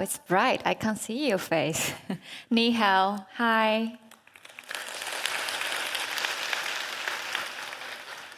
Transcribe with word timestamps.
It's 0.00 0.16
bright. 0.16 0.62
I 0.64 0.72
can't 0.72 0.98
see 0.98 1.28
your 1.28 1.38
face. 1.38 1.92
Ni 2.50 2.70
hao. 2.72 3.26
Hi. 3.36 3.98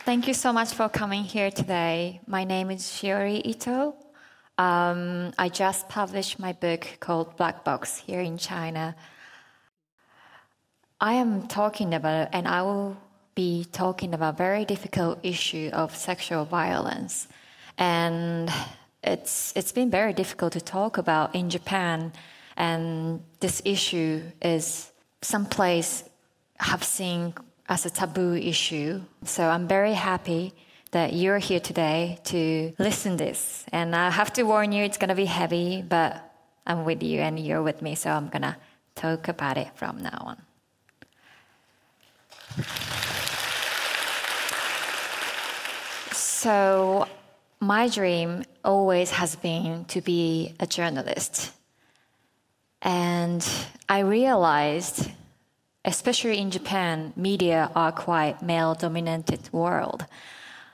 Thank 0.04 0.26
you 0.26 0.34
so 0.34 0.52
much 0.52 0.74
for 0.74 0.88
coming 0.88 1.22
here 1.22 1.52
today. 1.52 2.20
My 2.26 2.42
name 2.42 2.72
is 2.72 2.82
Shiori 2.82 3.40
Ito. 3.44 3.94
Um, 4.58 5.32
I 5.38 5.48
just 5.48 5.88
published 5.88 6.40
my 6.40 6.52
book 6.52 6.86
called 6.98 7.36
Black 7.36 7.64
Box 7.64 7.96
here 7.96 8.20
in 8.20 8.36
China. 8.36 8.96
I 11.00 11.14
am 11.14 11.46
talking 11.46 11.94
about, 11.94 12.30
and 12.32 12.48
I 12.48 12.62
will 12.62 12.96
be 13.36 13.64
talking 13.70 14.14
about 14.14 14.36
very 14.36 14.64
difficult 14.64 15.20
issue 15.22 15.70
of 15.72 15.96
sexual 15.96 16.44
violence, 16.44 17.28
and 17.78 18.52
it's 19.02 19.52
it's 19.56 19.72
been 19.72 19.90
very 19.90 20.12
difficult 20.12 20.52
to 20.52 20.60
talk 20.60 20.98
about 20.98 21.34
in 21.34 21.50
Japan, 21.50 22.12
and 22.56 23.22
this 23.40 23.62
issue 23.64 24.22
is 24.40 24.92
some 25.20 25.46
place 25.46 26.04
have 26.58 26.84
seen 26.84 27.34
as 27.68 27.86
a 27.86 27.90
taboo 27.90 28.34
issue. 28.34 29.00
So 29.24 29.48
I'm 29.48 29.66
very 29.66 29.94
happy 29.94 30.54
that 30.92 31.12
you're 31.14 31.38
here 31.38 31.60
today 31.60 32.18
to 32.24 32.72
listen 32.78 33.16
this, 33.16 33.64
and 33.72 33.96
I 33.96 34.10
have 34.10 34.32
to 34.34 34.42
warn 34.42 34.72
you, 34.72 34.84
it's 34.84 34.98
gonna 34.98 35.14
be 35.14 35.24
heavy, 35.24 35.82
but 35.82 36.32
I'm 36.66 36.84
with 36.84 37.02
you 37.02 37.20
and 37.20 37.38
you're 37.38 37.62
with 37.62 37.82
me, 37.82 37.94
so 37.94 38.10
I'm 38.10 38.28
gonna 38.28 38.56
talk 38.94 39.28
about 39.28 39.56
it 39.56 39.68
from 39.74 39.98
now 39.98 40.18
on. 40.20 40.36
So, 46.12 47.08
my 47.62 47.86
dream 47.86 48.42
always 48.64 49.12
has 49.12 49.36
been 49.36 49.84
to 49.84 50.00
be 50.00 50.52
a 50.58 50.66
journalist. 50.66 51.52
And 52.82 53.46
I 53.88 54.00
realized, 54.00 55.08
especially 55.84 56.38
in 56.38 56.50
Japan, 56.50 57.12
media 57.14 57.70
are 57.76 57.92
quite 57.92 58.42
male 58.42 58.74
dominated 58.74 59.48
world. 59.52 60.04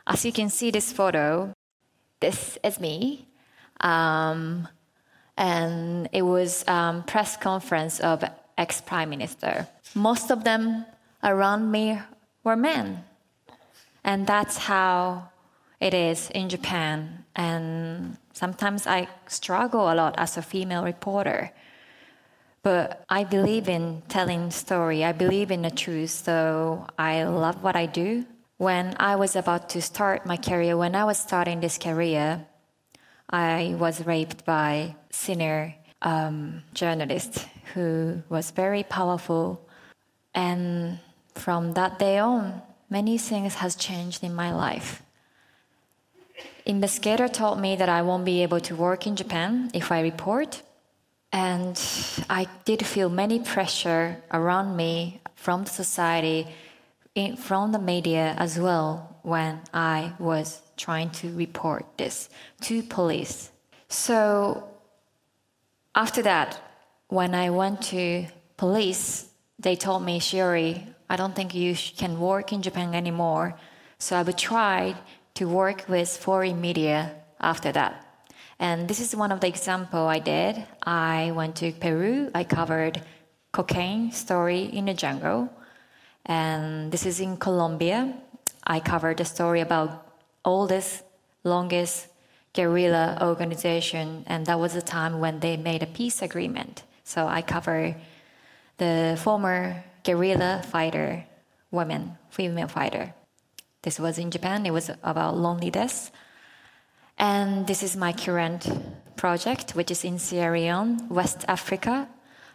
As 0.06 0.24
you 0.24 0.32
can 0.32 0.48
see 0.48 0.70
this 0.70 0.90
photo, 0.90 1.52
this 2.20 2.56
is 2.64 2.80
me. 2.80 3.26
Um, 3.80 4.66
and 5.36 6.08
it 6.10 6.22
was 6.22 6.66
um, 6.66 7.02
press 7.02 7.36
conference 7.36 8.00
of 8.00 8.24
ex 8.56 8.80
prime 8.80 9.10
minister. 9.10 9.68
Most 9.94 10.30
of 10.30 10.42
them 10.42 10.86
around 11.22 11.70
me 11.70 12.00
were 12.44 12.56
men, 12.56 13.04
and 14.02 14.26
that's 14.26 14.56
how 14.56 15.28
it 15.80 15.94
is 15.94 16.30
in 16.30 16.48
Japan. 16.48 17.24
And 17.36 18.16
sometimes 18.32 18.86
I 18.86 19.08
struggle 19.26 19.92
a 19.92 19.94
lot 19.94 20.14
as 20.18 20.36
a 20.36 20.42
female 20.42 20.84
reporter. 20.84 21.50
But 22.62 23.04
I 23.08 23.24
believe 23.24 23.68
in 23.68 24.02
telling 24.08 24.50
story. 24.50 25.04
I 25.04 25.12
believe 25.12 25.50
in 25.50 25.62
the 25.62 25.70
truth, 25.70 26.10
so 26.10 26.86
I 26.98 27.24
love 27.24 27.62
what 27.62 27.76
I 27.76 27.86
do. 27.86 28.26
When 28.56 28.96
I 28.98 29.14
was 29.16 29.36
about 29.36 29.68
to 29.70 29.80
start 29.80 30.26
my 30.26 30.36
career, 30.36 30.76
when 30.76 30.96
I 30.96 31.04
was 31.04 31.18
starting 31.18 31.60
this 31.60 31.78
career, 31.78 32.44
I 33.30 33.76
was 33.78 34.04
raped 34.04 34.44
by 34.44 34.96
senior 35.10 35.74
um, 36.02 36.62
journalist 36.74 37.46
who 37.74 38.22
was 38.28 38.50
very 38.50 38.82
powerful, 38.82 39.68
and 40.34 40.98
from 41.34 41.74
that 41.74 41.98
day 41.98 42.18
on, 42.18 42.62
many 42.90 43.18
things 43.18 43.54
has 43.54 43.76
changed 43.76 44.24
in 44.24 44.34
my 44.34 44.52
life. 44.52 45.02
Investigator 46.68 47.28
told 47.28 47.58
me 47.58 47.76
that 47.76 47.88
I 47.88 48.02
won't 48.02 48.26
be 48.26 48.42
able 48.42 48.60
to 48.60 48.76
work 48.76 49.06
in 49.06 49.16
Japan 49.16 49.70
if 49.72 49.90
I 49.90 50.02
report. 50.02 50.62
And 51.32 51.80
I 52.28 52.46
did 52.66 52.84
feel 52.86 53.08
many 53.08 53.40
pressure 53.40 54.22
around 54.30 54.76
me 54.76 55.22
from 55.34 55.64
the 55.64 55.70
society, 55.70 56.46
from 57.38 57.72
the 57.72 57.78
media 57.78 58.34
as 58.36 58.58
well, 58.58 59.16
when 59.22 59.60
I 59.72 60.12
was 60.18 60.60
trying 60.76 61.10
to 61.10 61.34
report 61.34 61.86
this 61.96 62.28
to 62.62 62.82
police. 62.82 63.50
So 63.88 64.68
after 65.94 66.22
that, 66.22 66.60
when 67.08 67.34
I 67.34 67.48
went 67.48 67.80
to 67.94 68.26
police, 68.58 69.30
they 69.58 69.74
told 69.74 70.02
me, 70.04 70.20
Shiori, 70.20 70.86
I 71.08 71.16
don't 71.16 71.34
think 71.34 71.54
you 71.54 71.74
can 71.96 72.20
work 72.20 72.52
in 72.52 72.60
Japan 72.60 72.94
anymore. 72.94 73.58
So 73.98 74.16
I 74.16 74.22
would 74.22 74.38
try 74.38 74.94
to 75.38 75.46
work 75.46 75.84
with 75.88 76.10
foreign 76.10 76.60
media 76.60 77.14
after 77.38 77.70
that. 77.70 78.04
And 78.58 78.88
this 78.88 78.98
is 78.98 79.14
one 79.14 79.30
of 79.30 79.38
the 79.38 79.46
example 79.46 80.08
I 80.08 80.18
did. 80.18 80.66
I 80.82 81.30
went 81.30 81.54
to 81.62 81.70
Peru. 81.70 82.28
I 82.34 82.42
covered 82.42 83.00
cocaine 83.52 84.10
story 84.10 84.62
in 84.62 84.86
the 84.86 84.94
jungle. 84.94 85.48
And 86.26 86.90
this 86.90 87.06
is 87.06 87.20
in 87.20 87.36
Colombia. 87.36 88.14
I 88.66 88.80
covered 88.80 89.20
a 89.20 89.24
story 89.24 89.60
about 89.60 90.10
oldest, 90.44 91.04
longest 91.44 92.08
guerrilla 92.52 93.18
organization. 93.22 94.24
And 94.26 94.44
that 94.46 94.58
was 94.58 94.74
the 94.74 94.82
time 94.82 95.20
when 95.20 95.38
they 95.38 95.56
made 95.56 95.84
a 95.84 95.86
peace 95.86 96.20
agreement. 96.20 96.82
So 97.04 97.28
I 97.28 97.42
cover 97.42 97.94
the 98.78 99.16
former 99.22 99.84
guerrilla 100.02 100.64
fighter 100.66 101.24
woman, 101.70 102.18
female 102.28 102.66
fighter. 102.66 103.14
This 103.82 103.98
was 103.98 104.18
in 104.18 104.30
Japan, 104.30 104.66
it 104.66 104.72
was 104.72 104.90
about 105.02 105.36
loneliness. 105.36 106.10
And 107.16 107.66
this 107.66 107.82
is 107.82 107.96
my 107.96 108.12
current 108.12 108.68
project, 109.16 109.72
which 109.72 109.90
is 109.90 110.04
in 110.04 110.18
Sierra 110.18 110.58
Leone, 110.58 111.08
West 111.08 111.44
Africa. 111.48 112.08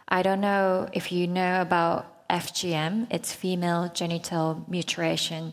I 0.08 0.22
don't 0.22 0.40
know 0.40 0.88
if 0.92 1.12
you 1.12 1.26
know 1.26 1.60
about 1.60 2.28
FGM, 2.28 3.06
it's 3.10 3.32
female 3.32 3.90
genital 3.94 4.64
mutilation. 4.68 5.52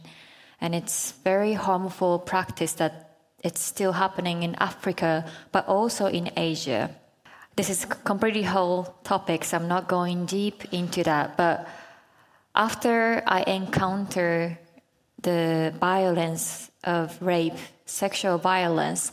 And 0.59 0.75
it's 0.75 1.13
very 1.23 1.53
harmful 1.53 2.19
practice 2.19 2.73
that 2.73 3.17
it's 3.43 3.59
still 3.59 3.93
happening 3.93 4.43
in 4.43 4.55
Africa, 4.55 5.25
but 5.51 5.67
also 5.67 6.05
in 6.05 6.31
Asia. 6.38 6.95
This 7.55 7.69
is 7.69 7.85
completely 7.85 8.43
whole 8.43 8.95
topic, 9.03 9.43
so 9.43 9.57
I'm 9.57 9.67
not 9.67 9.88
going 9.88 10.25
deep 10.25 10.71
into 10.71 11.03
that. 11.03 11.38
But 11.38 11.67
after 12.55 13.23
I 13.25 13.43
encounter 13.43 14.59
the 15.21 15.73
violence 15.79 16.71
of 16.83 17.21
rape, 17.21 17.57
sexual 17.85 18.37
violence, 18.37 19.11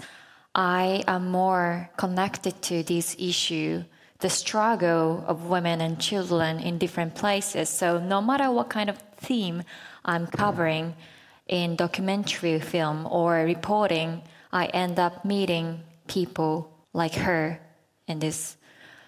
I 0.54 1.04
am 1.06 1.30
more 1.30 1.90
connected 1.96 2.60
to 2.62 2.82
this 2.82 3.14
issue, 3.18 3.84
the 4.20 4.30
struggle 4.30 5.24
of 5.26 5.48
women 5.48 5.80
and 5.80 6.00
children 6.00 6.60
in 6.60 6.78
different 6.78 7.14
places. 7.14 7.68
So 7.68 7.98
no 7.98 8.20
matter 8.20 8.50
what 8.50 8.68
kind 8.70 8.90
of 8.90 8.98
theme 9.16 9.62
I'm 10.04 10.26
covering 10.26 10.94
in 11.46 11.76
documentary 11.76 12.58
film 12.60 13.06
or 13.06 13.44
reporting, 13.44 14.22
I 14.52 14.66
end 14.66 14.98
up 14.98 15.24
meeting 15.24 15.82
people 16.06 16.72
like 16.92 17.14
her 17.14 17.60
in 18.06 18.18
this 18.18 18.56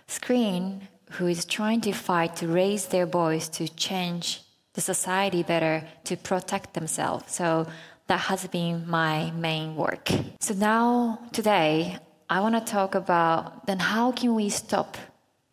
screen 0.06 0.88
who 1.12 1.26
is 1.26 1.44
trying 1.44 1.80
to 1.80 1.92
fight 1.92 2.36
to 2.36 2.46
raise 2.46 2.86
their 2.86 3.06
voice 3.06 3.48
to 3.48 3.68
change 3.68 4.42
the 4.74 4.80
society 4.80 5.42
better 5.42 5.84
to 6.04 6.16
protect 6.16 6.74
themselves. 6.74 7.32
So 7.32 7.66
that 8.06 8.20
has 8.20 8.46
been 8.48 8.88
my 8.88 9.30
main 9.32 9.76
work. 9.76 10.10
So 10.40 10.54
now, 10.54 11.20
today, 11.32 11.98
I 12.28 12.40
want 12.40 12.54
to 12.54 12.72
talk 12.72 12.94
about 12.94 13.66
then 13.66 13.78
how 13.78 14.12
can 14.12 14.34
we 14.34 14.48
stop 14.48 14.96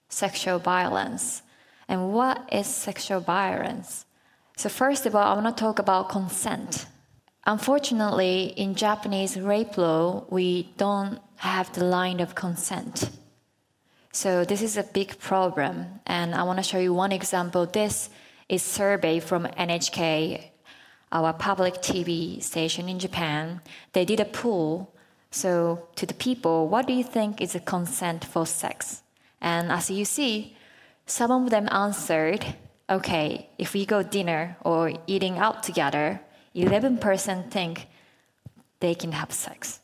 sexual 0.10 0.60
violence 0.60 1.42
and 1.88 2.14
what 2.14 2.50
is 2.52 2.68
sexual 2.68 3.20
violence? 3.20 4.06
So, 4.58 4.70
first 4.70 5.06
of 5.06 5.16
all, 5.16 5.24
I 5.24 5.34
want 5.40 5.56
to 5.56 5.60
talk 5.60 5.78
about 5.80 6.10
consent. 6.10 6.88
Unfortunately, 7.46 8.54
in 8.58 8.74
Japanese 8.76 9.40
rape 9.40 9.78
law, 9.78 10.26
we 10.30 10.74
don't 10.78 11.20
have 11.38 11.72
the 11.74 11.84
line 11.84 12.20
of 12.20 12.34
consent. 12.34 13.10
So, 14.12 14.44
this 14.44 14.64
is 14.64 14.78
a 14.78 14.84
big 14.84 15.20
problem. 15.20 15.86
And 16.08 16.34
I 16.34 16.42
want 16.42 16.58
to 16.58 16.64
show 16.64 16.80
you 16.80 16.94
one 16.94 17.12
example. 17.12 17.68
This 17.68 18.10
is 18.50 18.62
survey 18.64 19.20
from 19.20 19.46
NHK, 19.46 20.44
our 21.12 21.34
public 21.34 21.76
TV 21.76 22.42
station 22.42 22.90
in 22.90 23.00
Japan. 23.00 23.62
They 23.94 24.06
did 24.06 24.20
a 24.20 24.26
poll. 24.26 24.94
So 25.32 25.88
to 25.96 26.06
the 26.06 26.14
people, 26.14 26.68
what 26.68 26.88
do 26.88 26.94
you 26.94 27.04
think 27.04 27.42
is 27.42 27.56
a 27.56 27.60
consent 27.60 28.24
for 28.24 28.46
sex? 28.46 29.04
And 29.42 29.72
as 29.72 29.90
you 29.90 30.06
see, 30.06 30.56
some 31.06 31.32
of 31.32 31.50
them 31.50 31.68
answered, 31.72 32.46
okay, 32.90 33.50
if 33.58 33.74
we 33.74 33.86
go 33.86 34.04
dinner 34.04 34.58
or 34.62 34.94
eating 35.08 35.38
out 35.38 35.64
together, 35.64 36.22
11% 36.56 37.52
think 37.52 37.88
they 38.80 38.96
can 38.96 39.12
have 39.12 39.32
sex. 39.32 39.80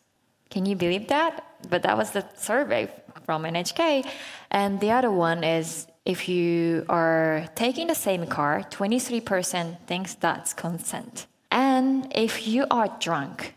Can 0.50 0.66
you 0.66 0.76
believe 0.76 1.08
that? 1.08 1.46
But 1.70 1.84
that 1.84 1.98
was 1.98 2.12
the 2.12 2.26
survey 2.36 2.90
from 3.26 3.44
NHK. 3.44 4.08
And 4.52 4.80
the 4.80 4.92
other 4.92 5.12
one 5.12 5.44
is 5.44 5.88
if 6.06 6.28
you 6.28 6.86
are 6.90 7.48
taking 7.56 7.88
the 7.88 7.96
same 7.96 8.28
car, 8.28 8.64
23% 8.70 9.80
thinks 9.88 10.16
that's 10.16 10.54
consent. 10.54 11.28
And 11.50 12.12
if 12.14 12.48
you 12.48 12.66
are 12.70 12.90
drunk, 13.00 13.56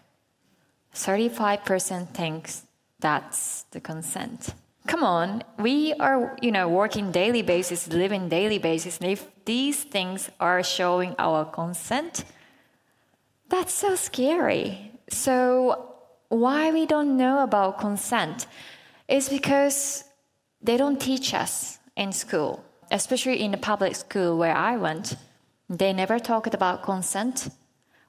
35% 0.94 2.10
thinks 2.10 2.62
that's 3.00 3.64
the 3.72 3.80
consent. 3.80 4.54
come 4.86 5.02
on, 5.02 5.42
we 5.58 5.92
are, 5.94 6.36
you 6.40 6.52
know, 6.52 6.68
working 6.68 7.10
daily 7.10 7.42
basis, 7.42 7.88
living 7.88 8.28
daily 8.28 8.58
basis. 8.58 8.98
And 8.98 9.10
if 9.10 9.26
these 9.44 9.82
things 9.82 10.30
are 10.38 10.62
showing 10.62 11.16
our 11.18 11.44
consent, 11.44 12.24
that's 13.48 13.72
so 13.72 13.96
scary. 13.96 14.92
So 15.10 15.94
why 16.28 16.70
we 16.72 16.86
don't 16.86 17.16
know 17.16 17.42
about 17.42 17.80
consent 17.80 18.46
is 19.08 19.28
because 19.28 20.04
they 20.62 20.76
don't 20.76 21.00
teach 21.00 21.34
us 21.34 21.78
in 21.96 22.12
school, 22.12 22.64
especially 22.90 23.42
in 23.42 23.50
the 23.50 23.56
public 23.56 23.96
school 23.96 24.36
where 24.36 24.56
I 24.56 24.76
went. 24.76 25.16
They 25.68 25.92
never 25.92 26.18
talked 26.18 26.54
about 26.54 26.82
consent. 26.82 27.48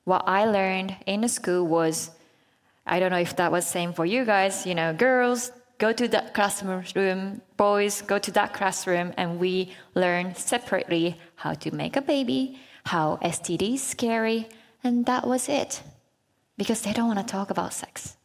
What 0.03 0.23
I 0.27 0.45
learned 0.45 0.95
in 1.05 1.21
the 1.21 1.29
school 1.29 1.65
was 1.65 2.11
I 2.85 2.99
don't 2.99 3.11
know 3.11 3.19
if 3.19 3.35
that 3.35 3.51
was 3.51 3.65
same 3.67 3.93
for 3.93 4.05
you 4.05 4.23
guys, 4.23 4.65
you 4.65 4.73
know, 4.73 4.93
girls 4.93 5.51
go 5.77 5.91
to 5.91 6.07
that 6.07 6.33
classroom, 6.33 7.41
boys 7.57 8.01
go 8.01 8.17
to 8.17 8.31
that 8.31 8.53
classroom 8.53 9.13
and 9.17 9.39
we 9.39 9.73
learn 9.93 10.35
separately 10.35 11.17
how 11.35 11.53
to 11.53 11.71
make 11.71 11.95
a 11.95 12.01
baby, 12.01 12.59
how 12.85 13.17
STD 13.21 13.75
is 13.75 13.83
scary, 13.83 14.47
and 14.83 15.05
that 15.05 15.27
was 15.27 15.49
it. 15.49 15.81
Because 16.57 16.81
they 16.81 16.93
don't 16.93 17.07
want 17.07 17.19
to 17.19 17.25
talk 17.25 17.51
about 17.51 17.73
sex. 17.73 18.15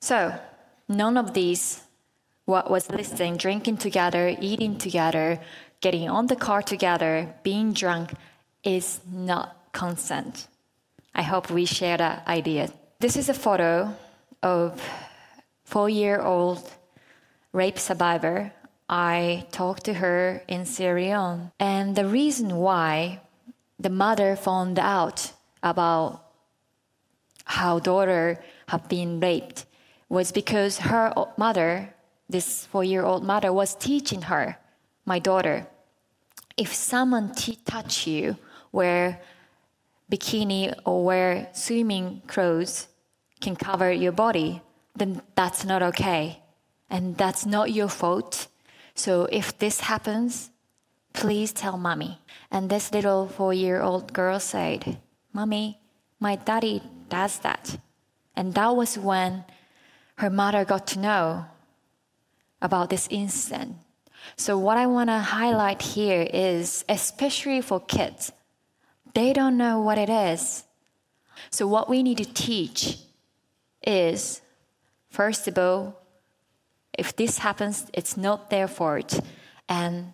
So, 0.00 0.38
none 0.88 1.18
of 1.18 1.34
these 1.34 1.82
what 2.48 2.70
was 2.70 2.90
listing 2.90 3.36
drinking 3.36 3.76
together, 3.76 4.34
eating 4.40 4.78
together, 4.78 5.38
getting 5.82 6.08
on 6.08 6.28
the 6.28 6.34
car 6.34 6.62
together, 6.62 7.34
being 7.42 7.74
drunk 7.74 8.14
is 8.64 9.00
not 9.12 9.54
consent. 9.72 10.48
I 11.14 11.20
hope 11.20 11.50
we 11.50 11.66
share 11.66 11.98
that 11.98 12.26
idea. 12.26 12.70
This 13.00 13.18
is 13.18 13.28
a 13.28 13.34
photo 13.34 13.94
of 14.42 14.82
four-year-old 15.64 16.72
rape 17.52 17.78
survivor. 17.78 18.50
I 18.88 19.46
talked 19.52 19.84
to 19.84 19.92
her 19.92 20.42
in 20.48 20.64
Sierra 20.64 21.52
and 21.60 21.94
the 21.94 22.06
reason 22.06 22.56
why 22.56 23.20
the 23.78 23.90
mother 23.90 24.36
found 24.36 24.78
out 24.78 25.32
about 25.62 26.24
how 27.44 27.78
daughter 27.78 28.42
had 28.68 28.88
been 28.88 29.20
raped 29.20 29.66
was 30.08 30.32
because 30.32 30.78
her 30.78 31.12
mother 31.36 31.92
this 32.28 32.66
four 32.66 32.84
year 32.84 33.04
old 33.04 33.24
mother 33.24 33.52
was 33.52 33.74
teaching 33.74 34.22
her, 34.22 34.58
my 35.04 35.18
daughter, 35.18 35.66
if 36.56 36.74
someone 36.74 37.34
t- 37.34 37.58
touch 37.64 38.06
you 38.06 38.36
wear 38.72 39.20
bikini 40.10 40.74
or 40.84 41.04
wear 41.04 41.48
swimming 41.52 42.22
clothes 42.26 42.88
can 43.40 43.56
cover 43.56 43.92
your 43.92 44.12
body, 44.12 44.60
then 44.96 45.22
that's 45.34 45.64
not 45.64 45.82
okay. 45.82 46.42
And 46.90 47.16
that's 47.16 47.46
not 47.46 47.72
your 47.72 47.88
fault. 47.88 48.48
So 48.94 49.28
if 49.30 49.56
this 49.58 49.80
happens, 49.80 50.50
please 51.12 51.52
tell 51.52 51.78
mommy. 51.78 52.18
And 52.50 52.68
this 52.68 52.92
little 52.92 53.28
four 53.28 53.54
year 53.54 53.80
old 53.80 54.12
girl 54.12 54.40
said, 54.40 54.98
Mommy, 55.32 55.78
my 56.18 56.36
daddy 56.36 56.82
does 57.08 57.38
that. 57.40 57.78
And 58.34 58.54
that 58.54 58.74
was 58.74 58.98
when 58.98 59.44
her 60.16 60.30
mother 60.30 60.64
got 60.64 60.86
to 60.88 60.98
know 60.98 61.46
about 62.60 62.90
this 62.90 63.08
incident. 63.10 63.76
So, 64.36 64.58
what 64.58 64.76
I 64.76 64.86
want 64.86 65.10
to 65.10 65.18
highlight 65.18 65.82
here 65.82 66.26
is, 66.32 66.84
especially 66.88 67.60
for 67.60 67.80
kids, 67.80 68.32
they 69.14 69.32
don't 69.32 69.56
know 69.56 69.80
what 69.80 69.98
it 69.98 70.10
is. 70.10 70.64
So, 71.50 71.66
what 71.66 71.88
we 71.88 72.02
need 72.02 72.18
to 72.18 72.24
teach 72.24 72.98
is 73.86 74.40
first 75.08 75.48
of 75.48 75.58
all, 75.58 76.00
if 76.96 77.14
this 77.16 77.38
happens, 77.38 77.86
it's 77.92 78.16
not 78.16 78.50
their 78.50 78.68
fault. 78.68 79.20
And 79.68 80.12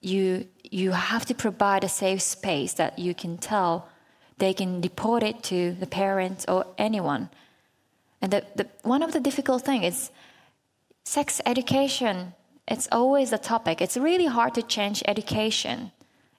you, 0.00 0.46
you 0.62 0.92
have 0.92 1.24
to 1.26 1.34
provide 1.34 1.84
a 1.84 1.88
safe 1.88 2.22
space 2.22 2.72
that 2.74 2.98
you 2.98 3.14
can 3.14 3.38
tell 3.38 3.88
they 4.38 4.52
can 4.52 4.80
report 4.80 5.22
it 5.22 5.42
to 5.44 5.72
the 5.72 5.86
parents 5.86 6.44
or 6.48 6.66
anyone. 6.76 7.30
And 8.20 8.32
the, 8.32 8.44
the, 8.56 8.66
one 8.82 9.02
of 9.02 9.12
the 9.12 9.20
difficult 9.20 9.64
things 9.64 9.84
is 9.84 10.10
sex 11.04 11.40
education, 11.46 12.34
it's 12.66 12.88
always 12.90 13.32
a 13.32 13.38
topic. 13.38 13.80
It's 13.80 13.96
really 13.96 14.26
hard 14.26 14.54
to 14.54 14.62
change 14.62 15.02
education. 15.06 15.92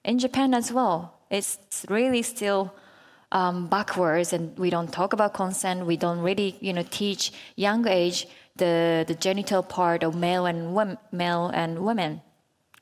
In 0.04 0.18
Japan 0.18 0.54
as 0.54 0.72
well, 0.72 1.14
it's 1.30 1.86
really 1.88 2.22
still 2.22 2.74
um, 3.32 3.68
backwards, 3.68 4.32
and 4.32 4.56
we 4.58 4.70
don't 4.70 4.92
talk 4.92 5.12
about 5.12 5.34
consent. 5.34 5.86
We 5.86 5.96
don't 5.96 6.20
really, 6.20 6.56
you 6.60 6.72
know, 6.72 6.84
teach 6.90 7.32
young 7.56 7.86
age 7.86 8.26
the, 8.56 9.04
the 9.06 9.14
genital 9.14 9.62
part 9.62 10.02
of 10.02 10.14
male 10.14 10.46
and 10.46 10.74
wom- 10.74 10.98
male 11.12 11.50
and 11.52 11.80
women. 11.80 12.22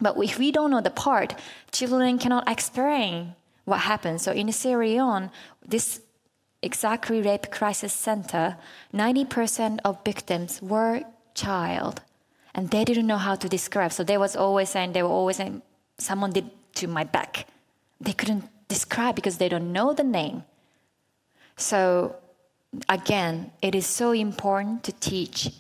But 0.01 0.17
if 0.23 0.39
we 0.39 0.53
don't 0.53 0.71
know 0.71 0.81
the 0.81 0.91
part, 0.91 1.35
children 1.73 2.19
cannot 2.19 2.49
explain 2.49 3.35
what 3.65 3.81
happened. 3.81 4.21
So 4.21 4.33
in 4.33 4.51
Sierra 4.53 4.87
Leone, 4.87 5.31
this 5.67 6.01
exactly 6.63 7.21
rape 7.23 7.51
crisis 7.51 7.93
center, 7.93 8.57
90% 8.93 9.81
of 9.85 10.05
victims 10.05 10.61
were 10.63 11.03
child. 11.35 12.01
And 12.55 12.71
they 12.71 12.85
didn't 12.85 13.07
know 13.07 13.17
how 13.17 13.35
to 13.35 13.49
describe. 13.49 13.93
So 13.93 14.05
they 14.05 14.17
was 14.19 14.37
always 14.37 14.71
saying 14.71 14.93
they 14.93 15.03
were 15.03 15.09
always 15.09 15.37
saying 15.37 15.63
someone 15.99 16.33
did 16.33 16.51
to 16.77 16.87
my 16.87 17.05
back. 17.05 17.47
They 18.01 18.13
couldn't 18.13 18.49
describe 18.69 19.15
because 19.15 19.39
they 19.39 19.49
don't 19.49 19.73
know 19.73 19.93
the 19.93 20.05
name. 20.05 20.45
So 21.57 22.17
again 22.89 23.53
it 23.63 23.75
is 23.75 23.87
so 23.87 24.13
important 24.13 24.85
to 24.85 24.93
teach 24.93 25.51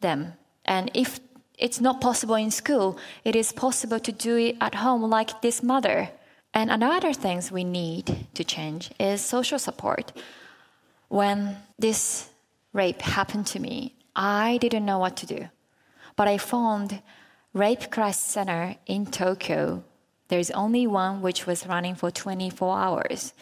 them. 0.00 0.34
And 0.64 0.90
if 0.94 1.20
it's 1.58 1.80
not 1.80 2.00
possible 2.00 2.34
in 2.34 2.50
school 2.50 2.98
it 3.24 3.36
is 3.36 3.52
possible 3.52 4.00
to 4.00 4.12
do 4.12 4.36
it 4.36 4.56
at 4.60 4.76
home 4.76 5.02
like 5.02 5.42
this 5.42 5.62
mother. 5.62 6.10
And 6.52 6.70
another 6.70 7.12
things 7.12 7.50
we 7.50 7.64
need 7.64 8.26
to 8.34 8.44
change 8.44 8.92
is 8.98 9.20
social 9.20 9.58
support. 9.58 10.12
When 11.08 11.56
this 11.78 12.28
rape 12.72 13.02
happened 13.02 13.46
to 13.48 13.60
me 13.60 13.94
I 14.14 14.58
didn't 14.58 14.84
know 14.84 14.98
what 14.98 15.16
to 15.18 15.26
do. 15.26 15.48
But 16.16 16.28
I 16.28 16.38
found 16.38 17.02
Rape 17.52 17.90
Crisis 17.90 18.22
Center 18.22 18.76
in 18.86 19.06
Tokyo. 19.06 19.84
There's 20.28 20.50
only 20.50 20.86
one 20.86 21.22
which 21.22 21.46
was 21.46 21.66
running 21.66 21.94
for 21.94 22.10
24 22.10 22.78
hours. 22.78 23.32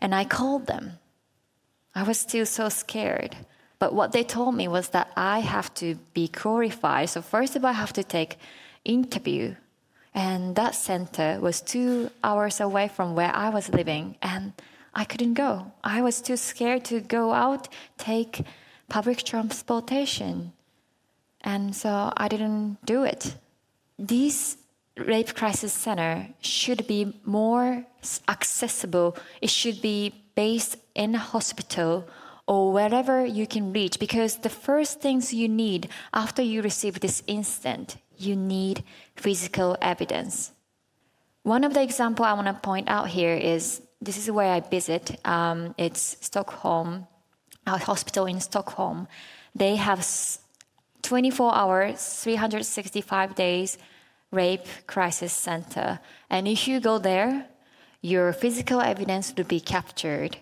And 0.00 0.14
I 0.14 0.24
called 0.24 0.66
them. 0.66 0.98
I 1.94 2.02
was 2.02 2.18
still 2.18 2.46
so 2.46 2.68
scared. 2.68 3.36
But 3.78 3.94
what 3.94 4.12
they 4.12 4.24
told 4.24 4.54
me 4.54 4.68
was 4.68 4.88
that 4.90 5.10
I 5.16 5.40
have 5.40 5.72
to 5.74 5.96
be 6.14 6.28
glorified. 6.28 7.10
So 7.10 7.22
first 7.22 7.56
of 7.56 7.64
all, 7.64 7.70
I 7.70 7.74
have 7.74 7.92
to 7.94 8.04
take 8.04 8.38
interview. 8.84 9.54
And 10.14 10.54
that 10.56 10.74
center 10.74 11.38
was 11.40 11.60
two 11.60 12.10
hours 12.22 12.60
away 12.60 12.88
from 12.88 13.14
where 13.14 13.34
I 13.34 13.50
was 13.50 13.68
living. 13.68 14.16
And 14.22 14.52
I 14.94 15.04
couldn't 15.04 15.34
go. 15.34 15.72
I 15.82 16.02
was 16.02 16.20
too 16.20 16.36
scared 16.36 16.84
to 16.86 17.00
go 17.00 17.32
out, 17.32 17.68
take 17.98 18.42
public 18.88 19.22
transportation. 19.22 20.52
And 21.40 21.74
so 21.74 22.12
I 22.16 22.28
didn't 22.28 22.78
do 22.84 23.04
it. 23.04 23.36
This 23.98 24.56
rape 24.96 25.34
crisis 25.34 25.72
center 25.72 26.28
should 26.40 26.86
be 26.86 27.20
more 27.24 27.84
accessible. 28.28 29.16
It 29.40 29.50
should 29.50 29.82
be 29.82 30.14
based 30.34 30.76
in 30.94 31.14
a 31.14 31.18
hospital 31.18 32.08
or 32.46 32.72
wherever 32.72 33.24
you 33.24 33.46
can 33.46 33.72
reach 33.72 33.98
because 33.98 34.36
the 34.36 34.50
first 34.50 35.00
things 35.00 35.32
you 35.32 35.48
need 35.48 35.88
after 36.12 36.42
you 36.42 36.62
receive 36.62 37.00
this 37.00 37.22
incident, 37.26 37.96
you 38.16 38.36
need 38.36 38.84
physical 39.16 39.76
evidence. 39.80 40.52
One 41.42 41.64
of 41.64 41.74
the 41.74 41.82
example 41.82 42.24
I 42.24 42.32
want 42.34 42.46
to 42.46 42.54
point 42.54 42.88
out 42.88 43.08
here 43.08 43.34
is 43.34 43.82
this 44.00 44.18
is 44.18 44.30
where 44.30 44.52
I 44.52 44.60
visit. 44.60 45.18
Um, 45.24 45.74
it's 45.78 46.16
Stockholm 46.20 47.06
a 47.66 47.78
hospital 47.78 48.26
in 48.26 48.40
Stockholm, 48.40 49.08
they 49.54 49.76
have 49.76 50.06
24 51.02 51.54
hours, 51.54 52.22
365 52.22 53.34
days 53.34 53.78
rape 54.30 54.66
crisis 54.86 55.32
center. 55.32 56.00
And 56.28 56.48
if 56.48 56.66
you 56.66 56.80
go 56.80 56.98
there, 56.98 57.46
your 58.00 58.32
physical 58.32 58.80
evidence 58.80 59.32
will 59.36 59.44
be 59.44 59.60
captured. 59.60 60.36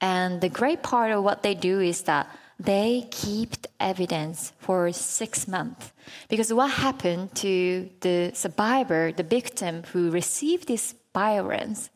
And 0.00 0.40
the 0.40 0.48
great 0.48 0.82
part 0.82 1.10
of 1.10 1.24
what 1.24 1.42
they 1.42 1.54
do 1.54 1.80
is 1.80 2.02
that 2.02 2.28
they 2.58 3.08
keep 3.10 3.50
the 3.62 3.68
evidence 3.80 4.52
for 4.58 4.92
six 4.92 5.48
months. 5.48 5.92
Because 6.28 6.52
what 6.52 6.70
happened 6.70 7.34
to 7.36 7.90
the 8.00 8.30
survivor, 8.34 9.12
the 9.12 9.24
victim 9.24 9.82
who 9.92 10.10
received 10.10 10.68
this 10.68 10.94
violence, 11.12 11.90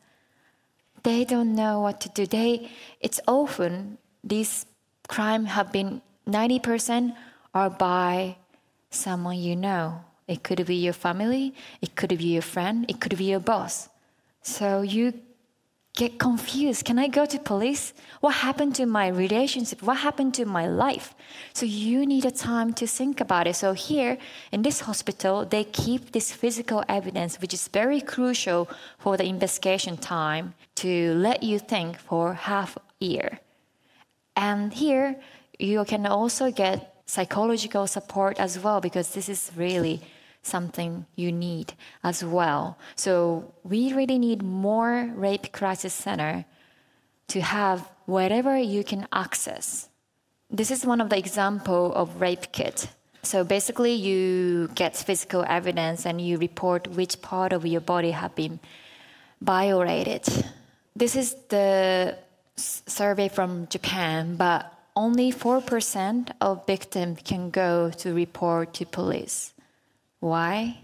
they 1.03 1.23
don't 1.23 1.55
know 1.55 1.79
what 1.79 2.01
to 2.01 2.09
do. 2.09 2.25
They, 2.25 2.69
it's 2.99 3.21
often 3.25 3.97
these 4.23 4.65
crime 5.07 5.45
have 5.45 5.71
been 5.71 6.01
90% 6.27 7.15
are 7.53 7.69
by 7.69 8.37
someone 8.89 9.37
you 9.37 9.55
know. 9.55 10.01
It 10.27 10.43
could 10.43 10.63
be 10.65 10.75
your 10.75 10.93
family, 10.93 11.55
it 11.81 11.95
could 11.95 12.15
be 12.17 12.33
your 12.33 12.43
friend, 12.43 12.85
it 12.87 12.99
could 13.01 13.17
be 13.17 13.25
your 13.25 13.39
boss. 13.39 13.89
So 14.43 14.81
you 14.81 15.13
get 15.95 16.19
confused. 16.19 16.85
Can 16.85 16.97
I 16.99 17.07
go 17.07 17.25
to 17.25 17.37
police? 17.39 17.93
What 18.21 18.35
happened 18.35 18.75
to 18.75 18.85
my 18.85 19.07
relationship? 19.07 19.81
What 19.81 19.97
happened 19.97 20.33
to 20.35 20.45
my 20.45 20.65
life? 20.67 21.13
So 21.53 21.65
you 21.65 22.05
need 22.05 22.25
a 22.25 22.31
time 22.31 22.73
to 22.75 22.87
think 22.87 23.19
about 23.19 23.47
it. 23.47 23.55
So 23.55 23.73
here 23.73 24.17
in 24.51 24.61
this 24.61 24.81
hospital, 24.81 25.45
they 25.45 25.63
keep 25.63 26.11
this 26.11 26.31
physical 26.31 26.83
evidence, 26.87 27.41
which 27.41 27.53
is 27.53 27.67
very 27.67 27.99
crucial 27.99 28.69
for 28.97 29.17
the 29.17 29.25
investigation 29.25 29.97
time 29.97 30.53
to 30.75 31.13
let 31.15 31.43
you 31.43 31.59
think 31.59 31.99
for 31.99 32.33
half 32.33 32.77
a 32.77 33.05
year. 33.05 33.39
And 34.39 34.71
here 34.73 35.17
you 35.59 35.83
can 35.83 36.05
also 36.05 36.49
get 36.49 36.95
psychological 37.05 37.87
support 37.87 38.39
as 38.39 38.57
well 38.57 38.79
because 38.79 39.13
this 39.13 39.27
is 39.27 39.51
really 39.57 39.99
something 40.43 41.05
you 41.17 41.29
need 41.33 41.73
as 42.05 42.23
well. 42.23 42.77
So 42.95 43.53
we 43.63 43.91
really 43.93 44.17
need 44.17 44.41
more 44.41 45.11
rape 45.13 45.51
crisis 45.51 45.93
center 45.93 46.45
to 47.27 47.41
have 47.41 47.91
wherever 48.05 48.57
you 48.57 48.85
can 48.85 49.07
access. 49.11 49.89
This 50.49 50.71
is 50.71 50.85
one 50.85 51.01
of 51.01 51.09
the 51.09 51.17
example 51.17 51.93
of 51.93 52.21
rape 52.21 52.53
kit. 52.53 52.87
So 53.23 53.43
basically 53.43 53.93
you 53.93 54.69
get 54.73 54.95
physical 54.95 55.43
evidence 55.49 56.05
and 56.05 56.21
you 56.21 56.37
report 56.37 56.87
which 56.87 57.21
part 57.21 57.51
of 57.51 57.65
your 57.65 57.81
body 57.81 58.11
have 58.11 58.35
been 58.35 58.61
violated. 59.41 60.23
This 60.95 61.17
is 61.17 61.35
the 61.49 62.17
survey 62.87 63.29
from 63.29 63.67
Japan, 63.67 64.35
but 64.35 64.73
only 64.95 65.31
4% 65.31 66.31
of 66.41 66.65
victims 66.65 67.19
can 67.23 67.49
go 67.49 67.89
to 67.89 68.13
report 68.13 68.73
to 68.75 68.85
police. 68.85 69.53
Why? 70.19 70.79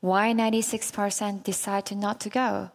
Why 0.00 0.32
96% 0.32 1.42
decide 1.42 1.86
to 1.86 1.94
not 1.94 2.20
to 2.20 2.28
go? 2.28 2.70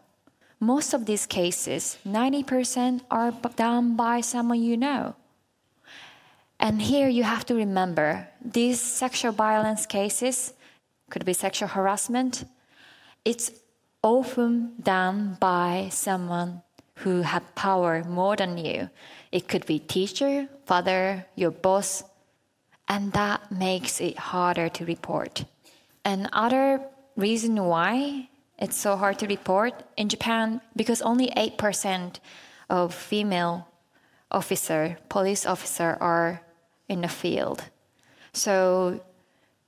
Most 0.60 0.94
of 0.94 1.06
these 1.06 1.26
cases, 1.26 1.98
90% 2.06 3.02
are 3.10 3.32
done 3.56 3.96
by 3.96 4.22
someone 4.22 4.62
you 4.62 4.78
know. 4.78 5.16
And 6.60 6.82
here 6.82 7.10
you 7.10 7.24
have 7.24 7.46
to 7.48 7.56
remember 7.56 8.28
these 8.44 8.80
sexual 8.80 9.32
violence 9.32 9.86
cases 9.86 10.54
could 11.10 11.26
be 11.26 11.34
sexual 11.34 11.68
harassment. 11.70 12.46
It's 13.26 13.52
often 14.02 14.74
done 14.82 15.38
by 15.40 15.90
someone 15.92 16.62
who 17.04 17.22
have 17.22 17.56
power 17.56 18.04
more 18.04 18.36
than 18.36 18.58
you. 18.58 18.90
It 19.32 19.48
could 19.48 19.66
be 19.66 19.80
teacher, 19.80 20.48
father, 20.66 21.26
your 21.36 21.52
boss, 21.52 22.04
and 22.88 23.14
that 23.14 23.52
makes 23.52 24.02
it 24.02 24.18
harder 24.18 24.70
to 24.70 24.86
report. 24.86 25.46
And 26.06 26.30
other 26.34 26.82
reason 27.16 27.64
why 27.66 28.30
it's 28.58 28.78
so 28.78 28.96
hard 28.96 29.20
to 29.20 29.28
report 29.28 29.74
in 29.98 30.10
Japan 30.10 30.62
because 30.76 31.02
only 31.02 31.30
8% 31.32 32.20
of 32.70 32.94
female 32.94 33.68
officer, 34.32 34.98
police 35.10 35.46
officer 35.46 35.98
are 36.00 36.42
in 36.90 37.02
the 37.02 37.08
field. 37.08 37.64
So 38.34 39.02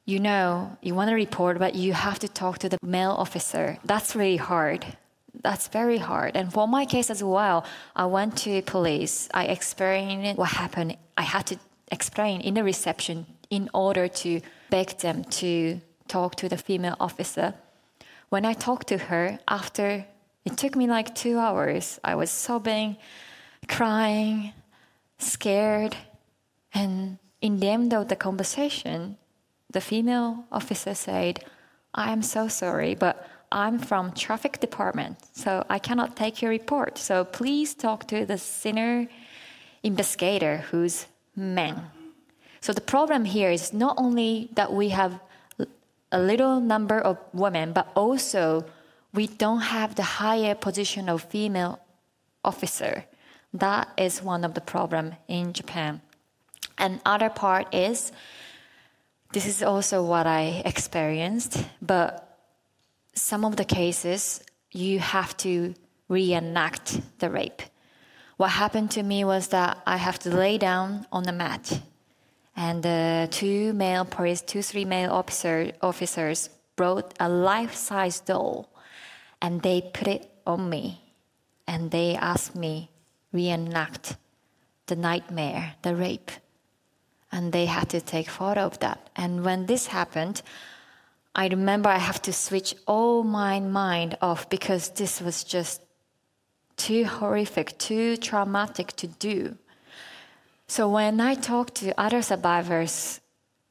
you 0.05 0.19
know, 0.19 0.77
you 0.81 0.93
want 0.93 1.09
to 1.09 1.15
report, 1.15 1.57
but 1.57 1.73
you 1.73 1.93
have 1.93 2.19
to 2.19 2.27
talk 2.27 2.59
to 2.59 2.69
the 2.69 2.77
male 2.83 3.15
officer. 3.17 3.79
That's 3.83 4.15
really 4.15 4.37
hard. 4.37 4.85
That's 5.45 5.67
very 5.67 5.99
hard. 5.99 6.35
And 6.35 6.51
for 6.51 6.67
my 6.67 6.85
case 6.85 7.11
as 7.11 7.23
well, 7.23 7.65
I 7.95 8.07
went 8.07 8.35
to 8.45 8.63
police. 8.63 9.29
I 9.31 9.43
explained 9.45 10.39
what 10.39 10.49
happened. 10.49 10.97
I 11.15 11.21
had 11.21 11.45
to 11.51 11.59
explain 11.91 12.41
in 12.41 12.55
the 12.55 12.63
reception 12.63 13.27
in 13.51 13.69
order 13.71 14.07
to 14.07 14.41
beg 14.71 14.97
them 14.97 15.23
to 15.41 15.79
talk 16.07 16.33
to 16.37 16.49
the 16.49 16.57
female 16.57 16.95
officer. 16.99 17.53
When 18.29 18.43
I 18.43 18.53
talked 18.53 18.87
to 18.87 18.97
her, 18.97 19.37
after 19.47 20.07
it 20.45 20.57
took 20.57 20.75
me 20.75 20.87
like 20.87 21.13
two 21.13 21.37
hours, 21.37 21.99
I 22.03 22.15
was 22.15 22.31
sobbing, 22.31 22.97
crying, 23.67 24.51
scared. 25.19 25.95
And 26.73 27.19
in 27.39 27.59
the 27.59 27.69
end 27.69 27.93
of 27.93 28.07
the 28.07 28.15
conversation, 28.15 29.17
the 29.69 29.81
female 29.81 30.45
officer 30.51 30.95
said, 30.95 31.45
I 31.93 32.11
am 32.11 32.23
so 32.23 32.47
sorry, 32.47 32.95
but 32.95 33.29
I'm 33.55 33.79
from 33.79 34.11
traffic 34.11 34.59
department, 34.59 35.15
so 35.31 35.65
I 35.69 35.79
cannot 35.79 36.17
take 36.17 36.41
your 36.41 36.51
report. 36.51 36.97
So 36.97 37.23
please 37.23 37.73
talk 37.73 38.05
to 38.09 38.25
the 38.25 38.37
senior 38.37 39.07
investigator 39.81 40.57
who's 40.69 41.07
man. 41.37 41.89
So 42.59 42.73
the 42.73 42.81
problem 42.81 43.23
here 43.23 43.49
is 43.49 43.71
not 43.71 43.95
only 43.97 44.49
that 44.55 44.73
we 44.73 44.89
have 44.89 45.21
a 46.11 46.19
little 46.19 46.59
number 46.59 46.99
of 46.99 47.17
women, 47.31 47.71
but 47.71 47.87
also 47.95 48.65
we 49.13 49.27
don't 49.27 49.61
have 49.61 49.95
the 49.95 50.03
higher 50.03 50.53
position 50.53 51.07
of 51.07 51.23
female 51.23 51.79
officer. 52.43 53.05
That 53.53 53.87
is 53.97 54.21
one 54.21 54.43
of 54.43 54.53
the 54.53 54.61
problem 54.61 55.15
in 55.29 55.53
Japan. 55.53 56.01
And 56.77 56.99
other 57.05 57.29
part 57.29 57.73
is 57.73 58.11
this 59.31 59.45
is 59.45 59.63
also 59.63 60.03
what 60.03 60.27
I 60.27 60.61
experienced, 60.65 61.63
but 61.81 62.24
some 63.15 63.45
of 63.45 63.55
the 63.55 63.65
cases 63.65 64.41
you 64.71 64.99
have 64.99 65.35
to 65.37 65.73
reenact 66.09 67.01
the 67.19 67.29
rape. 67.29 67.61
What 68.37 68.51
happened 68.51 68.91
to 68.91 69.03
me 69.03 69.23
was 69.23 69.47
that 69.47 69.81
I 69.87 69.97
have 69.97 70.19
to 70.19 70.29
lay 70.29 70.57
down 70.57 71.07
on 71.11 71.23
the 71.23 71.31
mat 71.31 71.81
and 72.55 72.83
the 72.83 73.27
two 73.31 73.73
male 73.73 74.05
police, 74.05 74.41
two 74.41 74.61
three 74.61 74.85
male 74.85 75.11
officer, 75.11 75.71
officers 75.81 76.49
brought 76.75 77.13
a 77.19 77.29
life-size 77.29 78.19
doll, 78.21 78.69
and 79.41 79.61
they 79.61 79.81
put 79.81 80.07
it 80.07 80.29
on 80.45 80.69
me, 80.69 81.01
and 81.67 81.91
they 81.91 82.15
asked 82.15 82.55
me 82.55 82.89
reenact 83.31 84.15
the 84.87 84.95
nightmare, 84.95 85.75
the 85.81 85.95
rape, 85.95 86.31
and 87.31 87.51
they 87.51 87.65
had 87.65 87.89
to 87.89 87.99
take 87.99 88.29
photo 88.29 88.61
of 88.61 88.79
that. 88.79 89.09
And 89.15 89.43
when 89.43 89.65
this 89.65 89.87
happened, 89.87 90.41
I 91.37 91.47
remember 91.47 91.89
I 91.89 91.97
have 91.97 92.21
to 92.23 92.33
switch 92.33 92.73
all 92.87 93.23
my 93.23 93.59
mind 93.59 94.17
off 94.21 94.49
because 94.49 94.89
this 94.89 95.21
was 95.21 95.43
just 95.43 95.81
too 96.77 97.03
horrific, 97.03 97.77
too 97.77 98.15
traumatic 98.15 98.95
to 98.97 99.07
do. 99.07 99.57
So 100.67 100.89
when 100.89 101.19
I 101.19 101.35
talk 101.35 101.73
to 101.75 101.99
other 101.99 102.21
survivors 102.21 103.19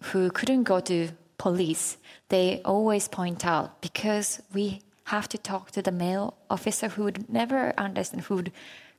who 0.03 0.31
couldn't 0.31 0.65
go 0.65 0.81
to 0.81 1.09
police, 1.39 1.97
they 2.29 2.61
always 2.65 3.09
point 3.09 3.47
out 3.47 3.81
because 3.81 4.43
we 4.53 4.83
have 5.05 5.29
to 5.31 5.39
talk 5.39 5.71
to 5.73 5.83
the 5.83 5.91
male 5.91 6.35
officer 6.51 6.89
who 6.89 7.05
would 7.05 7.31
never 7.31 7.73
understand, 7.79 8.25
who 8.25 8.37
would 8.37 8.53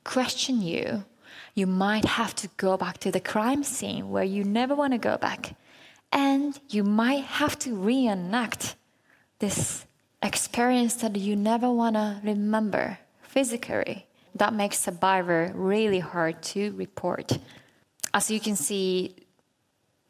question 0.04 0.62
you. 0.62 1.06
You 1.54 1.68
might 1.68 2.06
have 2.06 2.36
to 2.36 2.50
go 2.58 2.78
back 2.78 2.98
to 3.00 3.12
the 3.12 3.20
crime 3.20 3.64
scene 3.64 4.10
where 4.10 4.24
you 4.24 4.44
never 4.44 4.76
want 4.76 4.94
to 4.94 5.00
go 5.00 5.18
back. 5.18 5.56
And 6.16 6.60
you 6.70 6.84
might 6.84 7.26
have 7.26 7.60
to 7.60 7.76
reenact 7.76 8.76
this 9.38 9.86
experience 10.24 10.96
that 10.96 11.16
you 11.16 11.36
never 11.36 11.70
want 11.70 11.96
to 11.96 12.20
remember 12.24 12.98
physically. 13.22 14.08
That 14.34 14.54
makes 14.54 14.80
survivor 14.80 15.52
really 15.54 16.00
hard 16.00 16.42
to 16.54 16.72
report 16.72 17.38
as 18.16 18.32
you 18.32 18.40
can 18.40 18.56
see, 18.56 19.14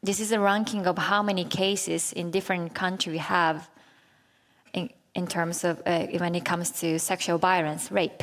this 0.00 0.20
is 0.20 0.30
a 0.30 0.38
ranking 0.38 0.86
of 0.86 0.96
how 0.96 1.24
many 1.24 1.44
cases 1.44 2.12
in 2.12 2.30
different 2.30 2.72
countries 2.72 3.18
have 3.18 3.68
in, 4.72 4.90
in 5.16 5.26
terms 5.26 5.64
of 5.64 5.82
uh, 5.84 6.06
when 6.18 6.36
it 6.36 6.44
comes 6.44 6.70
to 6.70 7.00
sexual 7.00 7.36
violence, 7.36 7.90
rape. 7.90 8.22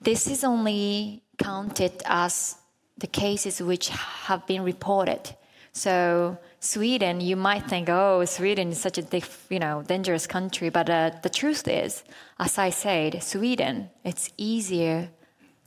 This 0.00 0.28
is 0.28 0.44
only 0.44 1.24
counted 1.38 2.00
as 2.06 2.56
the 2.98 3.08
cases 3.08 3.60
which 3.60 3.88
have 3.88 4.46
been 4.46 4.62
reported. 4.62 5.34
So 5.72 6.38
Sweden, 6.58 7.20
you 7.20 7.36
might 7.36 7.68
think, 7.68 7.88
oh, 7.88 8.24
Sweden 8.24 8.70
is 8.70 8.80
such 8.80 8.98
a 8.98 9.04
you 9.48 9.58
know 9.58 9.82
dangerous 9.82 10.26
country, 10.26 10.68
but 10.68 10.90
uh, 10.90 11.10
the 11.22 11.30
truth 11.30 11.68
is, 11.68 12.04
as 12.38 12.58
I 12.58 12.70
said, 12.70 13.22
Sweden, 13.22 13.90
it's 14.04 14.30
easier 14.36 15.10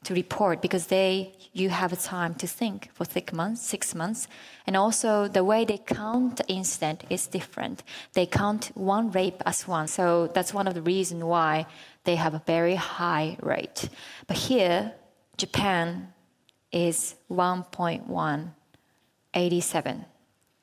to 0.04 0.14
report 0.14 0.62
because 0.62 0.88
they 0.88 1.34
you 1.54 1.70
have 1.70 1.94
a 1.94 1.96
time 1.96 2.36
to 2.36 2.48
think 2.48 2.90
for 2.94 3.06
six 3.06 3.32
months 3.32 3.62
six 3.62 3.96
months. 3.96 4.28
And 4.68 4.76
also 4.76 5.28
the 5.28 5.44
way 5.44 5.66
they 5.66 5.78
count 5.78 6.38
the 6.38 6.48
incident 6.48 7.06
is 7.10 7.28
different. 7.28 7.84
They 8.14 8.26
count 8.26 8.72
one 8.76 9.12
rape 9.12 9.42
as 9.46 9.68
one. 9.68 9.88
So 9.88 10.28
that's 10.34 10.54
one 10.54 10.68
of 10.68 10.74
the 10.74 10.82
reasons 10.82 11.24
why 11.24 11.66
they 12.04 12.16
have 12.16 12.34
a 12.34 12.44
very 12.46 12.76
high 12.76 13.38
rate. 13.42 13.90
But 14.28 14.38
here 14.38 14.94
japan 15.38 16.14
is 16.72 17.16
1.187 19.34 20.06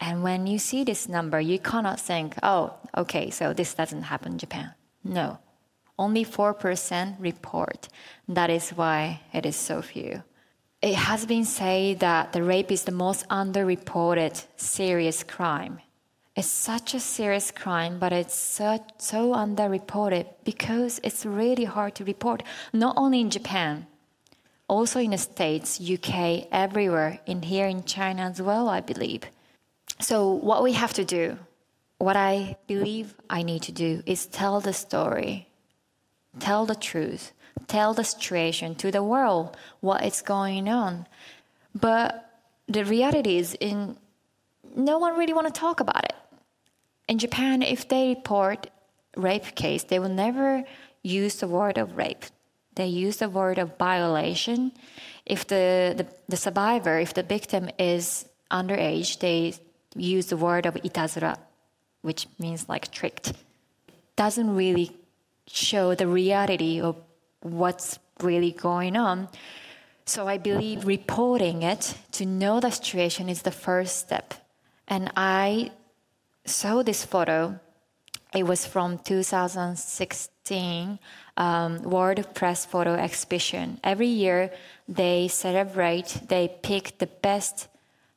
and 0.00 0.22
when 0.22 0.46
you 0.46 0.58
see 0.58 0.84
this 0.84 1.08
number 1.08 1.40
you 1.40 1.58
cannot 1.58 2.00
think 2.00 2.34
oh 2.42 2.74
okay 2.96 3.30
so 3.30 3.52
this 3.52 3.74
doesn't 3.74 4.02
happen 4.02 4.32
in 4.32 4.38
japan 4.38 4.72
no 5.04 5.38
only 6.00 6.24
4% 6.24 7.16
report. 7.18 7.88
That 8.26 8.48
is 8.48 8.70
why 8.70 9.20
it 9.34 9.44
is 9.44 9.54
so 9.54 9.82
few. 9.82 10.24
It 10.80 10.94
has 10.94 11.26
been 11.26 11.44
said 11.44 12.00
that 12.00 12.32
the 12.32 12.42
rape 12.42 12.72
is 12.72 12.84
the 12.84 13.00
most 13.06 13.28
underreported 13.28 14.46
serious 14.56 15.22
crime. 15.22 15.80
It's 16.34 16.48
such 16.48 16.94
a 16.94 17.00
serious 17.00 17.50
crime, 17.50 17.98
but 17.98 18.14
it's 18.14 18.34
so, 18.34 18.82
so 18.96 19.34
underreported 19.34 20.26
because 20.42 21.00
it's 21.02 21.26
really 21.26 21.64
hard 21.64 21.94
to 21.96 22.04
report, 22.04 22.42
not 22.72 22.94
only 22.96 23.20
in 23.20 23.28
Japan, 23.28 23.86
also 24.70 25.00
in 25.00 25.10
the 25.10 25.18
States, 25.18 25.80
UK, 25.80 26.46
everywhere, 26.52 27.18
in 27.26 27.42
here 27.42 27.66
in 27.66 27.82
China 27.82 28.22
as 28.22 28.40
well, 28.40 28.68
I 28.68 28.80
believe. 28.80 29.24
So, 29.98 30.30
what 30.30 30.62
we 30.62 30.72
have 30.74 30.92
to 30.94 31.04
do, 31.04 31.38
what 31.98 32.16
I 32.16 32.56
believe 32.68 33.14
I 33.28 33.42
need 33.42 33.62
to 33.62 33.72
do, 33.72 34.02
is 34.06 34.26
tell 34.26 34.60
the 34.60 34.72
story, 34.72 35.48
tell 36.38 36.66
the 36.66 36.76
truth, 36.76 37.32
tell 37.66 37.92
the 37.94 38.04
situation 38.04 38.76
to 38.76 38.92
the 38.92 39.02
world, 39.02 39.56
what 39.80 40.04
is 40.04 40.22
going 40.22 40.68
on. 40.68 41.06
But 41.74 42.08
the 42.68 42.84
reality 42.84 43.38
is, 43.38 43.54
in 43.54 43.96
no 44.76 44.98
one 44.98 45.18
really 45.18 45.32
want 45.32 45.48
to 45.52 45.60
talk 45.60 45.80
about 45.80 46.04
it. 46.04 46.16
In 47.08 47.18
Japan, 47.18 47.62
if 47.62 47.88
they 47.88 48.10
report 48.10 48.70
rape 49.16 49.56
case, 49.56 49.82
they 49.82 49.98
will 49.98 50.16
never 50.26 50.62
use 51.02 51.40
the 51.40 51.48
word 51.48 51.76
of 51.76 51.96
rape. 51.96 52.24
They 52.80 52.86
use 52.86 53.18
the 53.18 53.28
word 53.28 53.58
of 53.58 53.76
violation. 53.76 54.72
If 55.26 55.46
the, 55.46 55.92
the, 55.98 56.06
the 56.30 56.36
survivor, 56.38 56.98
if 56.98 57.12
the 57.12 57.22
victim 57.22 57.68
is 57.78 58.24
underage, 58.50 59.18
they 59.18 59.52
use 59.94 60.26
the 60.28 60.38
word 60.38 60.64
of 60.64 60.76
itazura, 60.76 61.36
which 62.00 62.26
means 62.38 62.70
like 62.70 62.90
tricked. 62.90 63.34
Doesn't 64.16 64.56
really 64.56 64.96
show 65.46 65.94
the 65.94 66.06
reality 66.06 66.80
of 66.80 66.96
what's 67.42 67.98
really 68.22 68.52
going 68.52 68.96
on. 68.96 69.28
So 70.06 70.26
I 70.26 70.38
believe 70.38 70.86
reporting 70.86 71.62
it 71.62 71.98
to 72.12 72.24
know 72.24 72.60
the 72.60 72.70
situation 72.70 73.28
is 73.28 73.42
the 73.42 73.50
first 73.50 73.98
step. 73.98 74.32
And 74.88 75.12
I 75.16 75.72
saw 76.46 76.82
this 76.82 77.04
photo. 77.04 77.60
It 78.32 78.46
was 78.46 78.64
from 78.64 78.98
2016 78.98 80.98
um, 81.36 81.82
World 81.82 82.34
Press 82.34 82.64
Photo 82.64 82.94
Exhibition. 82.94 83.80
Every 83.82 84.06
year 84.06 84.52
they 84.88 85.28
celebrate, 85.28 86.20
they 86.28 86.48
pick 86.62 86.98
the 86.98 87.06
best 87.06 87.68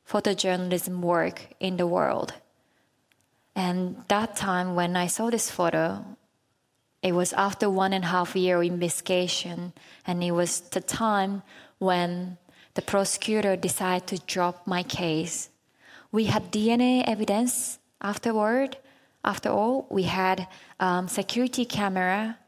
photojournalism 0.08 1.00
work 1.00 1.48
in 1.58 1.76
the 1.76 1.86
world. 1.86 2.34
And 3.56 4.04
that 4.08 4.36
time 4.36 4.74
when 4.74 4.96
I 4.96 5.06
saw 5.06 5.30
this 5.30 5.50
photo, 5.50 6.04
it 7.02 7.12
was 7.12 7.32
after 7.32 7.68
one 7.68 7.92
and 7.92 8.04
a 8.04 8.08
half 8.08 8.34
year 8.34 8.62
investigation, 8.62 9.72
and 10.06 10.22
it 10.22 10.32
was 10.32 10.60
the 10.60 10.80
time 10.80 11.42
when 11.78 12.38
the 12.74 12.82
prosecutor 12.82 13.56
decided 13.56 14.06
to 14.08 14.26
drop 14.26 14.66
my 14.66 14.82
case. 14.82 15.50
We 16.10 16.24
had 16.24 16.52
DNA 16.52 17.04
evidence 17.06 17.78
afterward. 18.00 18.76
After 19.24 19.48
all, 19.48 19.86
we 19.90 20.02
had 20.02 20.46
um, 20.78 21.08
security 21.08 21.64
camera. 21.64 22.38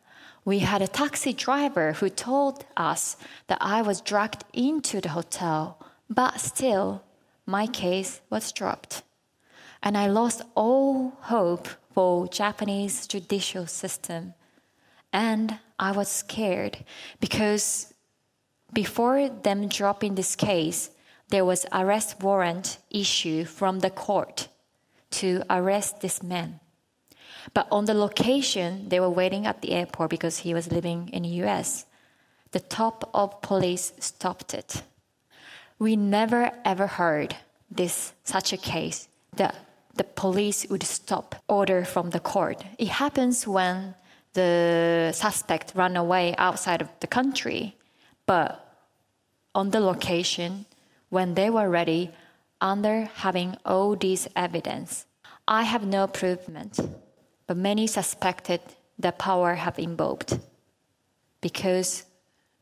We 0.45 0.59
had 0.59 0.83
a 0.83 0.87
taxi 0.89 1.33
driver 1.33 1.95
who 1.95 2.11
told 2.11 2.67
us 2.77 3.17
that 3.47 3.59
I 3.61 3.81
was 3.81 4.03
dragged 4.03 4.45
into 4.53 5.01
the 5.01 5.09
hotel, 5.09 5.79
but 6.11 6.39
still, 6.39 7.03
my 7.47 7.67
case 7.67 8.21
was 8.29 8.53
dropped. 8.53 9.03
And 9.83 9.97
I 9.97 10.09
lost 10.09 10.43
all 10.55 11.13
hope 11.23 11.69
for 11.95 12.29
Japanese 12.29 13.07
judicial 13.07 13.67
system. 13.67 14.35
And 15.13 15.59
I 15.79 15.93
was 15.93 16.09
scared 16.09 16.85
because 17.21 17.95
before 18.73 19.31
them 19.31 19.69
dropping 19.69 20.15
this 20.15 20.37
case, 20.37 20.91
there 21.29 21.45
was 21.45 21.67
arrest 21.73 22.23
warrant 22.23 22.79
issued 22.91 23.49
from 23.49 23.81
the 23.81 23.91
court 23.91 24.49
to 25.13 25.43
arrest 25.49 26.01
this 26.01 26.23
man. 26.23 26.61
But 27.55 27.69
on 27.71 27.85
the 27.85 27.95
location, 27.95 28.89
they 28.89 29.01
were 29.01 29.11
waiting 29.11 29.47
at 29.47 29.63
the 29.63 29.73
airport 29.73 30.11
because 30.11 30.39
he 30.39 30.55
was 30.55 30.73
living 30.73 31.11
in 31.13 31.23
the 31.23 31.45
US. 31.45 31.87
The 32.53 32.61
top 32.61 33.11
of 33.15 33.41
police 33.43 33.93
stopped 33.99 34.55
it. 34.55 34.83
We 35.79 35.97
never 35.97 36.53
ever 36.65 36.87
heard 36.87 37.37
this 37.71 38.13
such 38.25 38.53
a 38.53 38.57
case 38.57 39.09
that 39.37 39.55
the 39.95 40.05
police 40.05 40.67
would 40.71 40.83
stop 40.83 41.35
order 41.49 41.85
from 41.85 42.11
the 42.11 42.21
court. 42.21 42.65
It 42.79 42.89
happens 42.89 43.47
when 43.47 43.95
the 44.35 45.13
suspect 45.15 45.73
run 45.75 45.97
away 45.97 46.35
outside 46.37 46.83
of 46.83 46.89
the 47.01 47.07
country, 47.07 47.77
but 48.27 48.63
on 49.55 49.71
the 49.71 49.81
location 49.81 50.67
when 51.09 51.35
they 51.35 51.49
were 51.51 51.71
ready, 51.71 52.11
under 52.61 53.09
having 53.17 53.57
all 53.65 53.97
this 53.97 54.29
evidence. 54.35 55.07
I 55.47 55.63
have 55.63 55.87
no 55.87 56.07
proof, 56.07 56.49
but 57.47 57.57
many 57.57 57.87
suspected 57.87 58.61
the 58.99 59.13
power 59.13 59.55
have 59.55 59.79
involved 59.79 60.41
because 61.41 62.05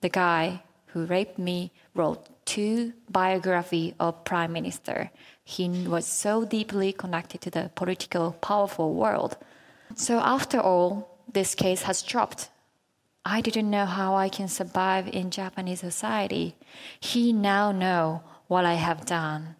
the 0.01 0.09
guy 0.09 0.63
who 0.87 1.07
raped 1.07 1.39
me 1.39 1.73
wrote 1.95 2.29
two 2.45 2.93
biography 3.11 3.95
of 3.99 4.25
prime 4.25 4.53
minister. 4.53 5.11
He 5.43 5.69
was 5.89 6.07
so 6.07 6.45
deeply 6.45 6.93
connected 6.93 7.41
to 7.43 7.51
the 7.51 7.71
political 7.75 8.33
powerful 8.33 8.95
world. 8.95 9.37
So 9.95 10.19
after 10.19 10.61
all, 10.61 11.19
this 11.33 11.55
case 11.55 11.83
has 11.83 12.03
dropped. 12.03 12.51
I 13.25 13.41
didn't 13.41 13.71
know 13.71 13.87
how 13.87 14.15
I 14.15 14.29
can 14.29 14.49
survive 14.49 15.09
in 15.09 15.31
Japanese 15.31 15.81
society. 15.81 16.57
He 17.01 17.33
now 17.33 17.73
know 17.73 18.23
what 18.47 18.65
I 18.65 18.75
have 18.75 19.07
done. 19.07 19.57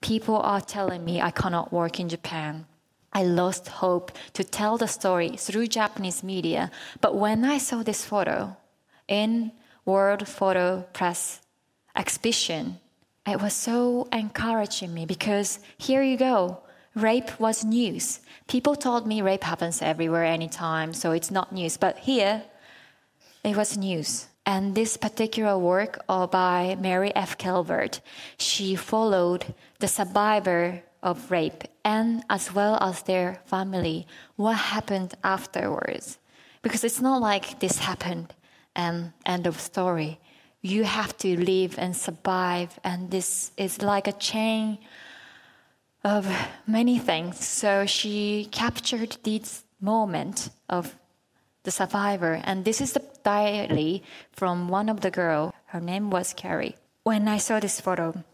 People 0.00 0.36
are 0.36 0.60
telling 0.60 1.04
me 1.04 1.20
I 1.20 1.30
cannot 1.30 1.72
work 1.72 1.98
in 1.98 2.08
Japan. 2.08 2.66
I 3.16 3.22
lost 3.22 3.68
hope 3.68 4.12
to 4.34 4.44
tell 4.44 4.76
the 4.76 4.86
story 4.86 5.38
through 5.38 5.68
Japanese 5.68 6.22
media, 6.22 6.70
but 7.00 7.16
when 7.16 7.46
I 7.46 7.56
saw 7.56 7.82
this 7.82 8.04
photo 8.04 8.58
in 9.08 9.52
World 9.86 10.28
Photo 10.28 10.84
Press 10.92 11.40
exhibition, 11.96 12.78
it 13.26 13.40
was 13.40 13.54
so 13.54 14.06
encouraging 14.12 14.92
me 14.92 15.06
because 15.06 15.60
here 15.78 16.02
you 16.02 16.18
go. 16.18 16.60
Rape 16.94 17.40
was 17.40 17.64
news. 17.64 18.20
People 18.48 18.76
told 18.76 19.06
me 19.06 19.22
rape 19.22 19.44
happens 19.44 19.80
everywhere, 19.80 20.26
anytime, 20.26 20.92
so 20.92 21.12
it's 21.12 21.30
not 21.30 21.52
news. 21.52 21.78
But 21.78 21.96
here, 22.00 22.42
it 23.42 23.56
was 23.56 23.78
news. 23.78 24.26
And 24.44 24.74
this 24.74 24.98
particular 24.98 25.56
work 25.56 26.04
by 26.06 26.76
Mary 26.78 27.16
F. 27.16 27.38
Calvert, 27.38 28.02
she 28.36 28.76
followed 28.76 29.54
the 29.78 29.88
survivor 29.88 30.82
of 31.02 31.30
rape 31.30 31.64
and 31.86 32.24
as 32.28 32.52
well 32.52 32.76
as 32.80 33.02
their 33.02 33.40
family, 33.46 34.08
what 34.34 34.56
happened 34.56 35.14
afterwards. 35.22 36.18
Because 36.60 36.82
it's 36.82 37.00
not 37.00 37.22
like 37.22 37.60
this 37.60 37.78
happened 37.78 38.34
and 38.74 39.12
end 39.24 39.46
of 39.46 39.60
story. 39.60 40.18
You 40.62 40.82
have 40.82 41.16
to 41.18 41.38
live 41.38 41.78
and 41.78 41.96
survive, 41.96 42.80
and 42.82 43.12
this 43.12 43.52
is 43.56 43.82
like 43.82 44.08
a 44.08 44.18
chain 44.18 44.78
of 46.02 46.26
many 46.66 46.98
things. 46.98 47.46
So 47.46 47.86
she 47.86 48.48
captured 48.50 49.18
this 49.22 49.62
moment 49.80 50.50
of 50.68 50.96
the 51.62 51.70
survivor. 51.70 52.40
And 52.42 52.64
this 52.64 52.80
is 52.80 52.94
the 52.94 53.02
diary 53.22 54.02
from 54.32 54.68
one 54.68 54.88
of 54.88 55.02
the 55.02 55.12
girl. 55.12 55.54
Her 55.66 55.80
name 55.80 56.10
was 56.10 56.34
Carrie. 56.34 56.74
When 57.04 57.28
I 57.28 57.38
saw 57.38 57.60
this 57.60 57.80
photo, 57.80 58.24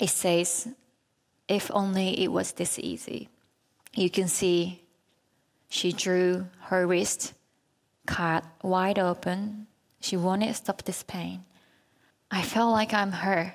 it 0.00 0.10
says, 0.10 0.68
if 1.52 1.70
only 1.74 2.22
it 2.24 2.32
was 2.32 2.52
this 2.52 2.78
easy. 2.78 3.28
You 3.94 4.08
can 4.08 4.26
see 4.26 4.82
she 5.68 5.92
drew 5.92 6.48
her 6.68 6.86
wrist 6.86 7.34
cut 8.06 8.44
wide 8.62 8.98
open. 8.98 9.66
She 10.00 10.16
wanted 10.16 10.48
to 10.48 10.54
stop 10.54 10.82
this 10.82 11.02
pain. 11.02 11.44
I 12.30 12.42
felt 12.42 12.72
like 12.72 12.94
I'm 12.94 13.12
her. 13.12 13.54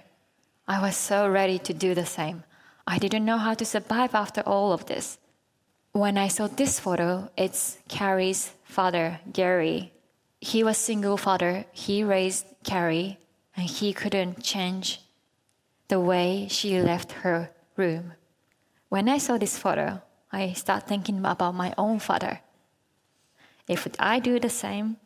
I 0.68 0.80
was 0.80 0.96
so 0.96 1.28
ready 1.28 1.58
to 1.60 1.74
do 1.74 1.96
the 1.96 2.06
same. 2.06 2.44
I 2.86 3.00
didn't 3.00 3.26
know 3.26 3.38
how 3.38 3.56
to 3.56 3.66
survive 3.66 4.14
after 4.14 4.42
all 4.42 4.72
of 4.72 4.86
this. 4.86 5.18
When 5.92 6.18
I 6.18 6.28
saw 6.28 6.48
this 6.48 6.80
photo, 6.80 7.32
it's 7.36 7.80
Carrie's 7.90 8.52
father, 8.64 9.20
Gary. 9.34 9.92
He 10.40 10.64
was 10.64 10.78
single 10.78 11.18
father. 11.18 11.66
He 11.72 12.04
raised 12.04 12.46
Carrie, 12.64 13.18
and 13.56 13.66
he 13.66 13.92
couldn't 13.92 14.44
change 14.44 15.02
the 15.88 16.00
way 16.00 16.48
she 16.50 16.80
left 16.80 17.12
her 17.24 17.50
room. 17.78 18.14
When 18.90 19.08
I 19.08 19.18
saw 19.18 19.38
this 19.38 19.58
photo, 19.58 20.02
I 20.32 20.54
start 20.54 20.88
thinking 20.88 21.20
about 21.20 21.56
my 21.56 21.74
own 21.78 22.00
father. 22.00 22.42
If 23.68 23.88
I 24.00 24.20
do 24.20 24.40
the 24.40 24.50
same, 24.50 24.98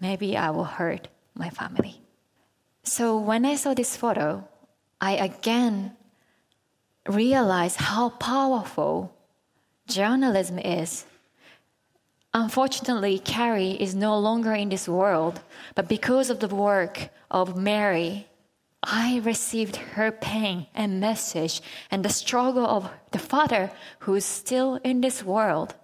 maybe 0.00 0.36
I 0.36 0.50
will 0.50 0.64
hurt 0.64 1.08
my 1.34 1.50
family. 1.50 2.02
So 2.82 3.18
when 3.18 3.44
I 3.44 3.56
saw 3.56 3.74
this 3.74 3.96
photo, 3.96 4.48
I 5.00 5.12
again 5.12 5.96
realized 7.06 7.76
how 7.76 8.10
powerful 8.10 9.14
journalism 9.86 10.58
is. 10.58 11.04
Unfortunately, 12.34 13.18
Carrie 13.18 13.80
is 13.80 13.94
no 13.94 14.18
longer 14.18 14.54
in 14.54 14.68
this 14.68 14.88
world, 14.88 15.40
but 15.74 15.88
because 15.88 16.30
of 16.30 16.40
the 16.40 16.48
work 16.48 17.08
of 17.30 17.56
Mary, 17.56 18.26
I 18.82 19.20
received 19.24 19.76
her 19.76 20.12
pain 20.12 20.66
and 20.74 21.00
message 21.00 21.60
and 21.90 22.04
the 22.04 22.10
struggle 22.10 22.66
of 22.66 22.90
the 23.10 23.18
father 23.18 23.70
who 24.00 24.14
is 24.14 24.24
still 24.24 24.76
in 24.84 25.00
this 25.00 25.24
world. 25.24 25.74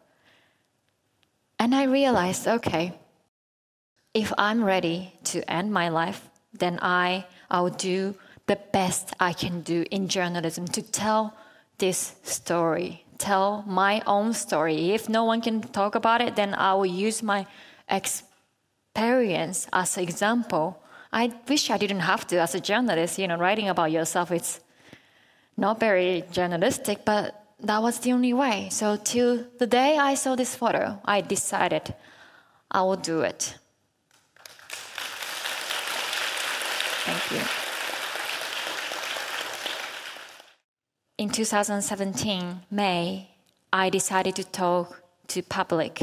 And 1.59 1.74
I 1.74 1.85
realized 1.85 2.46
okay, 2.46 2.94
if 4.12 4.33
I'm 4.38 4.62
ready 4.64 5.12
to 5.24 5.50
end 5.50 5.72
my 5.72 5.88
life, 5.88 6.28
then 6.52 6.78
I, 6.80 7.26
I'll 7.50 7.70
do 7.70 8.14
the 8.46 8.59
best 8.72 9.12
I 9.18 9.33
can 9.33 9.62
do 9.62 9.85
in 9.90 10.09
journalism 10.09 10.68
to 10.68 10.83
tell 10.83 11.35
this 11.78 12.14
story, 12.22 13.04
tell 13.18 13.64
my 13.66 14.02
own 14.07 14.33
story. 14.33 14.92
If 14.92 15.09
no 15.09 15.24
one 15.24 15.40
can 15.40 15.62
talk 15.62 15.96
about 15.96 16.20
it, 16.20 16.37
then 16.37 16.54
I 16.54 16.74
will 16.74 16.87
use 16.87 17.22
my 17.22 17.46
experience 17.88 19.66
as 19.72 19.96
an 19.96 20.04
example. 20.04 20.80
I 21.14 21.33
wish 21.48 21.70
I 21.70 21.79
didn't 21.79 22.00
have 22.00 22.27
to 22.27 22.40
as 22.40 22.57
a 22.57 22.61
journalist, 22.61 23.20
you 23.20 23.29
know, 23.29 23.37
writing 23.37 23.68
about 23.68 23.92
yourself, 23.92 24.33
it's 24.33 24.59
not 25.57 25.79
very 25.79 26.24
journalistic, 26.33 27.05
but 27.05 27.40
that 27.61 27.81
was 27.81 28.00
the 28.00 28.12
only 28.12 28.33
way. 28.33 28.68
So 28.72 28.96
till 28.96 29.46
the 29.61 29.66
day 29.68 29.96
I 29.96 30.14
saw 30.14 30.35
this 30.35 30.57
photo, 30.57 31.00
I 31.05 31.20
decided 31.20 31.94
I 32.68 32.83
will 32.83 32.96
do 32.96 33.20
it. 33.20 33.57
Thank 37.07 37.31
you. 37.31 37.46
In 41.16 41.29
2017, 41.31 42.62
May, 42.72 43.31
I 43.72 43.88
decided 43.88 44.35
to 44.35 44.42
talk 44.42 45.00
to 45.29 45.42
public 45.44 46.03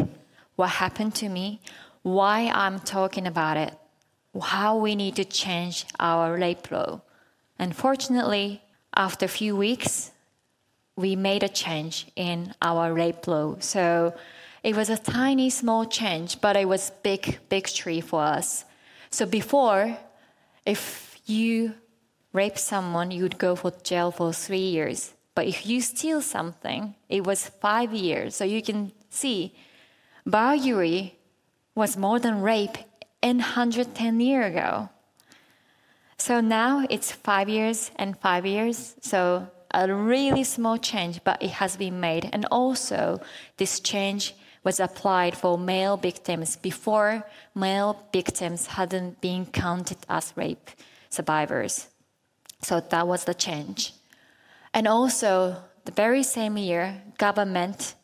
what 0.56 0.69
happened 0.69 1.15
to 1.15 1.28
me, 1.28 1.60
why 2.02 2.50
I'm 2.54 2.80
talking 2.80 3.28
about 3.28 3.58
it, 3.58 3.76
how 4.39 4.78
we 4.78 4.96
need 4.96 5.15
to 5.17 5.26
change 5.26 5.86
our 6.00 6.38
rape 6.38 6.72
law. 6.72 7.02
And 7.60 7.76
fortunately, 7.76 8.62
after 8.96 9.26
a 9.26 9.30
few 9.30 9.56
weeks, 9.56 10.12
we 10.96 11.15
made 11.15 11.44
a 11.44 11.50
change 11.50 12.08
in 12.15 12.54
our 12.62 12.94
rape 12.94 13.28
law. 13.28 13.56
So 13.60 14.13
it 14.63 14.76
was 14.76 14.89
a 14.89 14.98
tiny, 14.98 15.50
small 15.50 15.86
change, 15.86 16.39
but 16.39 16.56
it 16.56 16.67
was 16.67 16.91
big, 17.04 17.39
big 17.50 17.67
tree 17.67 18.02
for 18.02 18.22
us. 18.22 18.65
So 19.10 19.26
before, 19.26 19.98
if 20.65 21.20
you 21.26 21.74
rape 22.34 22.58
someone, 22.58 23.12
you 23.12 23.24
would 23.24 23.38
go 23.38 23.56
for 23.56 23.72
jail 23.84 24.12
for 24.12 24.32
three 24.32 24.60
years. 24.60 25.13
But 25.36 25.48
if 25.48 25.65
you 25.65 25.82
steal 25.82 26.22
something, 26.22 26.96
it 27.10 27.26
was 27.26 27.48
five 27.48 27.94
years. 27.94 28.36
So 28.36 28.44
you 28.46 28.62
can 28.62 28.91
see, 29.10 29.54
burglary 30.26 31.17
was 31.74 31.98
more 31.98 32.20
than 32.20 32.41
rape 32.41 32.78
in 33.21 33.38
110 33.38 34.19
years 34.19 34.51
ago. 34.51 34.89
So 36.17 36.39
now 36.39 36.86
it's 36.89 37.12
five 37.12 37.49
years 37.49 37.91
and 37.95 38.17
five 38.17 38.45
years. 38.45 38.95
So 39.01 39.47
a 39.73 39.91
really 39.91 40.43
small 40.43 40.77
change, 40.77 41.23
but 41.23 41.41
it 41.41 41.51
has 41.51 41.77
been 41.77 41.99
made. 41.99 42.29
And 42.34 42.45
also, 42.51 43.21
this 43.57 43.79
change 43.79 44.36
was 44.63 44.79
applied 44.79 45.36
for 45.36 45.57
male 45.57 45.97
victims 45.97 46.55
before 46.55 47.23
male 47.55 48.05
victims 48.13 48.67
hadn't 48.67 49.19
been 49.21 49.45
counted 49.47 49.97
as 50.07 50.34
rape 50.36 50.69
survivors. 51.10 51.88
So 52.62 52.79
that 52.79 53.07
was 53.07 53.23
the 53.25 53.34
change. 53.34 53.93
And 54.73 54.88
also, 54.88 55.57
the 55.86 55.91
very 55.91 56.23
same 56.23 56.57
year, 56.57 57.01
government 57.17 57.95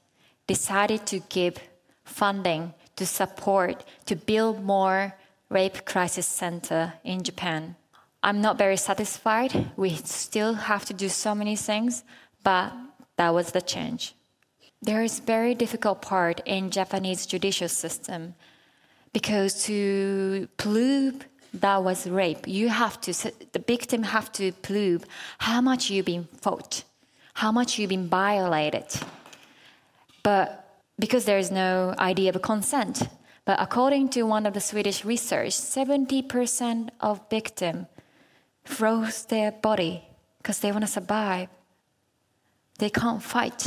decided 0.48 1.06
to 1.08 1.20
give 1.30 1.60
funding 2.04 2.74
to 2.98 3.06
support 3.06 3.86
to 4.06 4.16
build 4.16 4.64
more 4.64 5.14
rape 5.50 5.86
crisis 5.86 6.28
center 6.28 6.94
in 7.04 7.24
Japan. 7.24 7.76
I'm 8.22 8.42
not 8.42 8.58
very 8.58 8.78
satisfied. 8.78 9.72
We 9.78 9.96
still 9.96 10.54
have 10.54 10.86
to 10.86 10.94
do 10.94 11.08
so 11.08 11.34
many 11.34 11.56
things, 11.56 12.04
but 12.44 12.74
that 13.16 13.34
was 13.34 13.52
the 13.52 13.62
change. 13.62 14.14
There 14.82 15.04
is 15.04 15.20
very 15.20 15.56
difficult 15.56 16.02
part 16.02 16.42
in 16.46 16.70
Japanese 16.70 17.26
judicial 17.26 17.70
system 17.70 18.36
because 19.14 19.64
to 19.66 20.48
prove 20.58 21.26
that 21.54 21.84
was 21.84 22.08
rape, 22.08 22.48
you 22.48 22.70
have 22.70 23.00
to 23.02 23.14
the 23.54 23.64
victim 23.66 24.04
have 24.04 24.32
to 24.34 24.52
prove 24.52 25.06
how 25.40 25.62
much 25.62 25.90
you've 25.90 26.06
been 26.06 26.28
fought, 26.42 26.84
how 27.34 27.52
much 27.52 27.80
you've 27.80 27.90
been 27.90 28.10
violated. 28.10 28.86
But 30.22 30.67
because 31.00 31.26
there 31.26 31.38
is 31.38 31.52
no 31.52 31.94
idea 32.00 32.32
of 32.32 32.42
consent, 32.42 33.08
but 33.46 33.62
according 33.62 34.10
to 34.10 34.24
one 34.24 34.46
of 34.46 34.54
the 34.54 34.60
Swedish 34.60 35.06
research, 35.06 35.52
70% 35.52 36.90
of 37.00 37.22
victims 37.30 37.88
froze 38.66 39.26
their 39.26 39.52
body 39.52 40.04
because 40.38 40.60
they 40.60 40.72
want 40.72 40.84
to 40.84 40.92
survive. 40.92 41.50
They 42.80 42.90
can't 42.90 43.24
fight. 43.24 43.66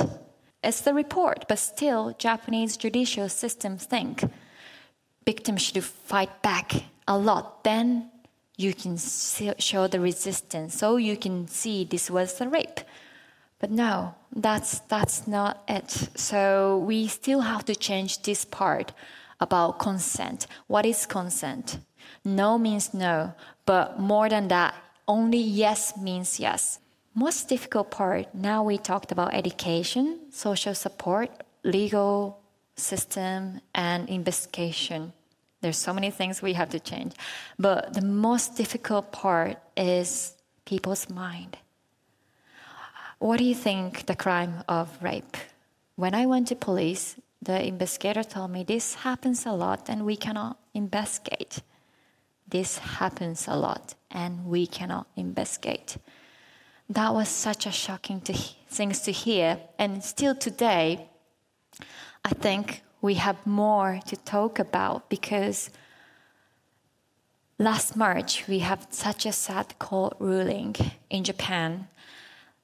It's 0.63 0.83
the 0.83 0.93
report, 0.93 1.47
but 1.49 1.59
still, 1.59 2.15
Japanese 2.19 2.77
judicial 2.77 3.29
systems 3.29 3.87
think 3.87 4.25
victims 5.25 5.63
should 5.63 5.85
fight 5.85 6.43
back 6.43 6.73
a 7.07 7.17
lot. 7.17 7.65
Then 7.65 8.11
you 8.57 8.75
can 8.75 8.99
show 8.99 9.87
the 9.87 10.01
resistance, 10.01 10.79
so 10.79 10.97
you 10.97 11.17
can 11.17 11.49
see 11.49 11.85
this 11.85 12.11
was 12.11 12.41
a 12.41 12.49
rape. 12.49 12.81
But 13.61 13.71
no, 13.71 14.15
that's 14.35 14.81
that's 14.89 15.27
not 15.29 15.63
it. 15.69 15.91
So 16.17 16.79
we 16.79 17.07
still 17.07 17.43
have 17.43 17.65
to 17.67 17.75
change 17.75 18.23
this 18.23 18.45
part 18.45 18.93
about 19.39 19.79
consent. 19.79 20.47
What 20.67 20.87
is 20.87 21.07
consent? 21.07 21.79
No 22.25 22.59
means 22.59 22.93
no, 22.95 23.35
but 23.67 24.01
more 24.01 24.29
than 24.29 24.49
that, 24.49 24.75
only 25.07 25.39
yes 25.39 25.97
means 25.97 26.41
yes. 26.41 26.79
Most 27.15 27.49
difficult 27.49 27.91
part 27.91 28.35
now 28.35 28.63
we 28.63 28.79
talked 28.79 29.13
about 29.13 29.35
education, 29.35 30.21
social 30.31 30.75
support, 30.75 31.31
legal 31.63 32.41
system, 32.77 33.61
and 33.75 34.09
investigation. 34.09 35.13
There's 35.61 35.77
so 35.77 35.93
many 35.93 36.11
things 36.11 36.41
we 36.41 36.55
have 36.55 36.71
to 36.71 36.81
change. 36.81 37.13
But 37.59 37.93
the 37.93 38.01
most 38.01 38.57
difficult 38.57 39.13
part 39.13 39.59
is 39.77 40.35
people's 40.65 41.11
mind. 41.11 41.59
What 43.21 43.37
do 43.37 43.45
you 43.45 43.55
think 43.55 44.07
the 44.07 44.17
crime 44.17 44.65
of 44.67 44.89
rape? 45.03 45.37
When 45.95 46.15
I 46.15 46.25
went 46.25 46.49
to 46.49 46.57
police, 46.57 47.17
the 47.43 47.63
investigator 47.63 48.23
told 48.23 48.51
me 48.51 48.65
this 48.65 48.95
happens 48.95 49.45
a 49.45 49.53
lot 49.53 49.91
and 49.91 50.07
we 50.07 50.17
cannot 50.17 50.57
investigate. 50.73 51.61
This 52.49 52.79
happens 52.79 53.47
a 53.47 53.57
lot 53.57 53.95
and 54.11 54.47
we 54.47 54.67
cannot 54.67 55.07
investigate. 55.17 55.99
That 56.89 57.13
was 57.13 57.29
such 57.29 57.67
a 57.67 57.71
shocking 57.71 58.23
to, 58.23 58.33
things 58.33 59.01
to 59.03 59.13
hear. 59.13 59.59
And 59.79 60.03
still 60.03 60.35
today, 60.35 61.07
I 62.25 62.31
think 62.31 62.83
we 63.03 63.15
have 63.17 63.47
more 63.47 64.01
to 64.07 64.17
talk 64.17 64.59
about 64.59 65.11
because 65.11 65.69
last 67.59 67.97
March 67.97 68.49
we 68.49 68.61
have 68.61 68.87
such 68.89 69.27
a 69.27 69.33
sad 69.33 69.79
court 69.79 70.17
ruling 70.19 70.75
in 71.11 71.23
Japan. 71.23 71.89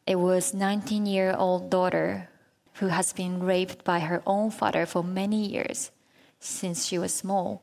It 0.06 0.20
was 0.20 0.52
19-year-old 0.52 1.68
daughter 1.68 2.28
who 2.74 2.88
has 2.88 3.12
been 3.12 3.42
raped 3.42 3.84
by 3.84 4.00
her 4.00 4.22
own 4.26 4.50
father 4.50 4.86
for 4.86 5.02
many 5.02 5.46
years 5.46 5.90
since 6.38 6.86
she 6.86 6.98
was 6.98 7.12
small. 7.12 7.62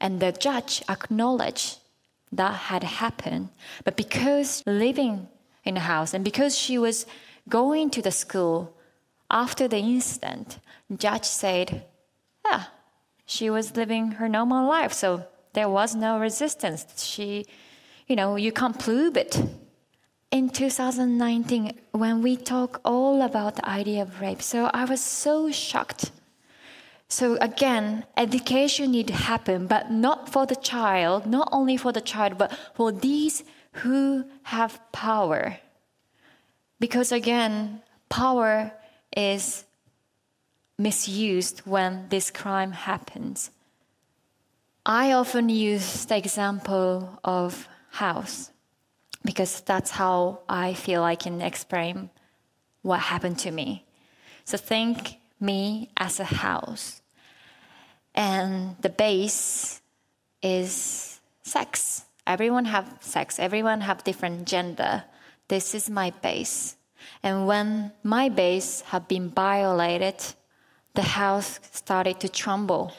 And 0.00 0.20
the 0.20 0.32
judge 0.32 0.82
acknowledged 0.88 1.78
that 2.30 2.54
had 2.54 2.84
happened. 2.84 3.48
But 3.84 3.96
because 3.96 4.62
living 4.66 5.28
in 5.64 5.74
the 5.74 5.80
house 5.80 6.14
and 6.14 6.24
because 6.24 6.56
she 6.56 6.78
was 6.78 7.06
going 7.48 7.90
to 7.90 8.02
the 8.02 8.12
school 8.12 8.76
after 9.30 9.66
the 9.66 9.78
incident, 9.78 10.58
judge 10.96 11.24
said, 11.24 11.84
yeah, 12.46 12.64
she 13.26 13.50
was 13.50 13.76
living 13.76 14.12
her 14.12 14.28
normal 14.28 14.68
life, 14.68 14.92
so 14.92 15.26
there 15.54 15.68
was 15.68 15.94
no 15.94 16.18
resistance. 16.18 16.86
She, 17.02 17.46
you 18.06 18.14
know, 18.16 18.36
you 18.36 18.52
can't 18.52 18.78
prove 18.78 19.16
it. 19.16 19.42
In 20.30 20.50
2019, 20.50 21.72
when 21.92 22.22
we 22.22 22.36
talk 22.36 22.80
all 22.84 23.22
about 23.22 23.56
the 23.56 23.68
idea 23.68 24.02
of 24.02 24.20
rape, 24.20 24.42
so 24.42 24.70
I 24.74 24.84
was 24.84 25.00
so 25.00 25.50
shocked 25.50 26.10
so 27.08 27.38
again, 27.40 28.04
education 28.16 28.90
need 28.90 29.06
to 29.08 29.14
happen, 29.14 29.66
but 29.66 29.90
not 29.90 30.28
for 30.28 30.44
the 30.44 30.56
child, 30.56 31.26
not 31.26 31.48
only 31.50 31.76
for 31.76 31.90
the 31.90 32.02
child, 32.02 32.36
but 32.36 32.52
for 32.74 32.92
these 32.92 33.44
who 33.72 34.24
have 34.44 34.80
power. 34.92 35.58
Because 36.78 37.10
again, 37.10 37.82
power 38.10 38.72
is 39.16 39.64
misused 40.78 41.60
when 41.60 42.08
this 42.10 42.30
crime 42.30 42.72
happens. 42.72 43.50
I 44.84 45.12
often 45.12 45.48
use 45.48 46.04
the 46.04 46.16
example 46.16 47.18
of 47.24 47.68
house 47.90 48.50
because 49.28 49.60
that's 49.60 49.90
how 49.90 50.40
I 50.48 50.72
feel 50.72 51.02
I 51.02 51.14
can 51.14 51.42
explain 51.42 52.08
what 52.80 53.00
happened 53.12 53.38
to 53.40 53.50
me. 53.50 53.84
So 54.46 54.56
think 54.56 55.18
me 55.38 55.90
as 55.98 56.18
a 56.18 56.24
house. 56.24 57.02
And 58.14 58.76
the 58.80 58.88
base 58.88 59.82
is 60.42 61.20
sex. 61.42 62.06
Everyone 62.26 62.64
have 62.64 62.96
sex. 63.00 63.38
Everyone 63.38 63.82
have 63.82 64.02
different 64.02 64.48
gender. 64.48 65.04
This 65.48 65.74
is 65.74 65.90
my 65.90 66.08
base. 66.22 66.76
And 67.22 67.46
when 67.46 67.92
my 68.02 68.30
base 68.30 68.80
had 68.80 69.08
been 69.08 69.28
violated, 69.28 70.24
the 70.94 71.02
house 71.02 71.60
started 71.70 72.18
to 72.20 72.30
tremble. 72.30 72.94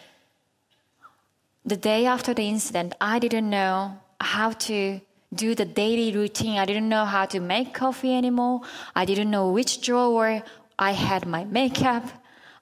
The 1.65 1.77
day 1.77 2.05
after 2.05 2.35
the 2.35 2.47
incident, 2.47 2.93
I 3.01 3.17
didn't 3.17 3.49
know 3.49 3.97
how 4.21 4.51
to 4.69 5.01
do 5.33 5.55
the 5.55 5.65
daily 5.65 6.15
routine. 6.15 6.57
I 6.57 6.65
didn't 6.65 6.89
know 6.89 7.05
how 7.05 7.25
to 7.25 7.39
make 7.39 7.73
coffee 7.73 8.15
anymore. 8.15 8.61
I 8.95 9.05
didn't 9.05 9.29
know 9.29 9.49
which 9.49 9.81
drawer 9.81 10.43
I 10.77 10.91
had 10.91 11.27
my 11.27 11.43
makeup. 11.43 12.03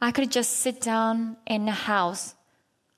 I 0.01 0.11
could 0.11 0.31
just 0.31 0.59
sit 0.59 0.81
down 0.81 1.37
in 1.45 1.65
the 1.65 1.71
house 1.71 2.35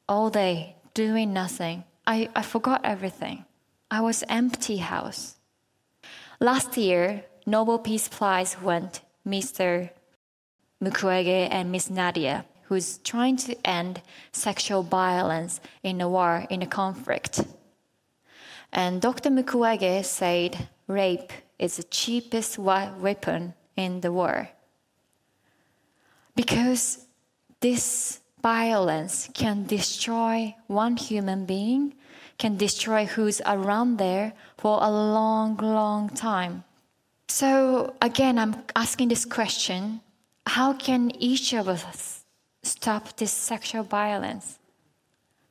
all 0.07 0.29
day 0.29 0.75
doing 0.93 1.33
nothing. 1.33 1.83
I, 2.05 2.29
I 2.35 2.41
forgot 2.41 2.81
everything. 2.83 3.45
I 3.91 4.01
was 4.01 4.23
empty 4.27 4.77
house. 4.77 5.35
Last 6.39 6.77
year, 6.77 7.25
Nobel 7.45 7.79
Peace 7.79 8.07
Prize 8.07 8.61
went 8.61 9.01
Mr. 9.27 9.89
Mukwege 10.83 11.47
and 11.51 11.71
Miss 11.71 11.89
Nadia, 11.89 12.45
who's 12.63 12.99
trying 12.99 13.37
to 13.37 13.55
end 13.67 14.01
sexual 14.31 14.83
violence 14.83 15.59
in 15.83 15.97
the 15.97 16.07
war, 16.07 16.45
in 16.49 16.61
the 16.61 16.65
conflict. 16.65 17.43
And 18.71 19.01
Dr. 19.01 19.29
Mukwege 19.29 20.03
said 20.05 20.69
rape 20.87 21.31
is 21.57 21.77
the 21.77 21.83
cheapest 21.83 22.57
weapon 22.57 23.53
in 23.75 24.01
the 24.01 24.11
war. 24.11 24.49
Because 26.35 27.05
this 27.59 28.19
violence 28.41 29.29
can 29.33 29.65
destroy 29.65 30.55
one 30.67 30.95
human 30.95 31.45
being, 31.45 31.93
can 32.37 32.55
destroy 32.55 33.05
who's 33.05 33.41
around 33.45 33.97
there 33.97 34.33
for 34.57 34.79
a 34.81 34.89
long, 34.89 35.57
long 35.57 36.09
time. 36.09 36.63
So, 37.27 37.93
again, 38.01 38.39
I'm 38.39 38.55
asking 38.75 39.09
this 39.09 39.25
question 39.25 40.01
how 40.47 40.73
can 40.73 41.11
each 41.21 41.53
of 41.53 41.67
us 41.67 42.23
stop 42.63 43.17
this 43.17 43.31
sexual 43.31 43.83
violence? 43.83 44.57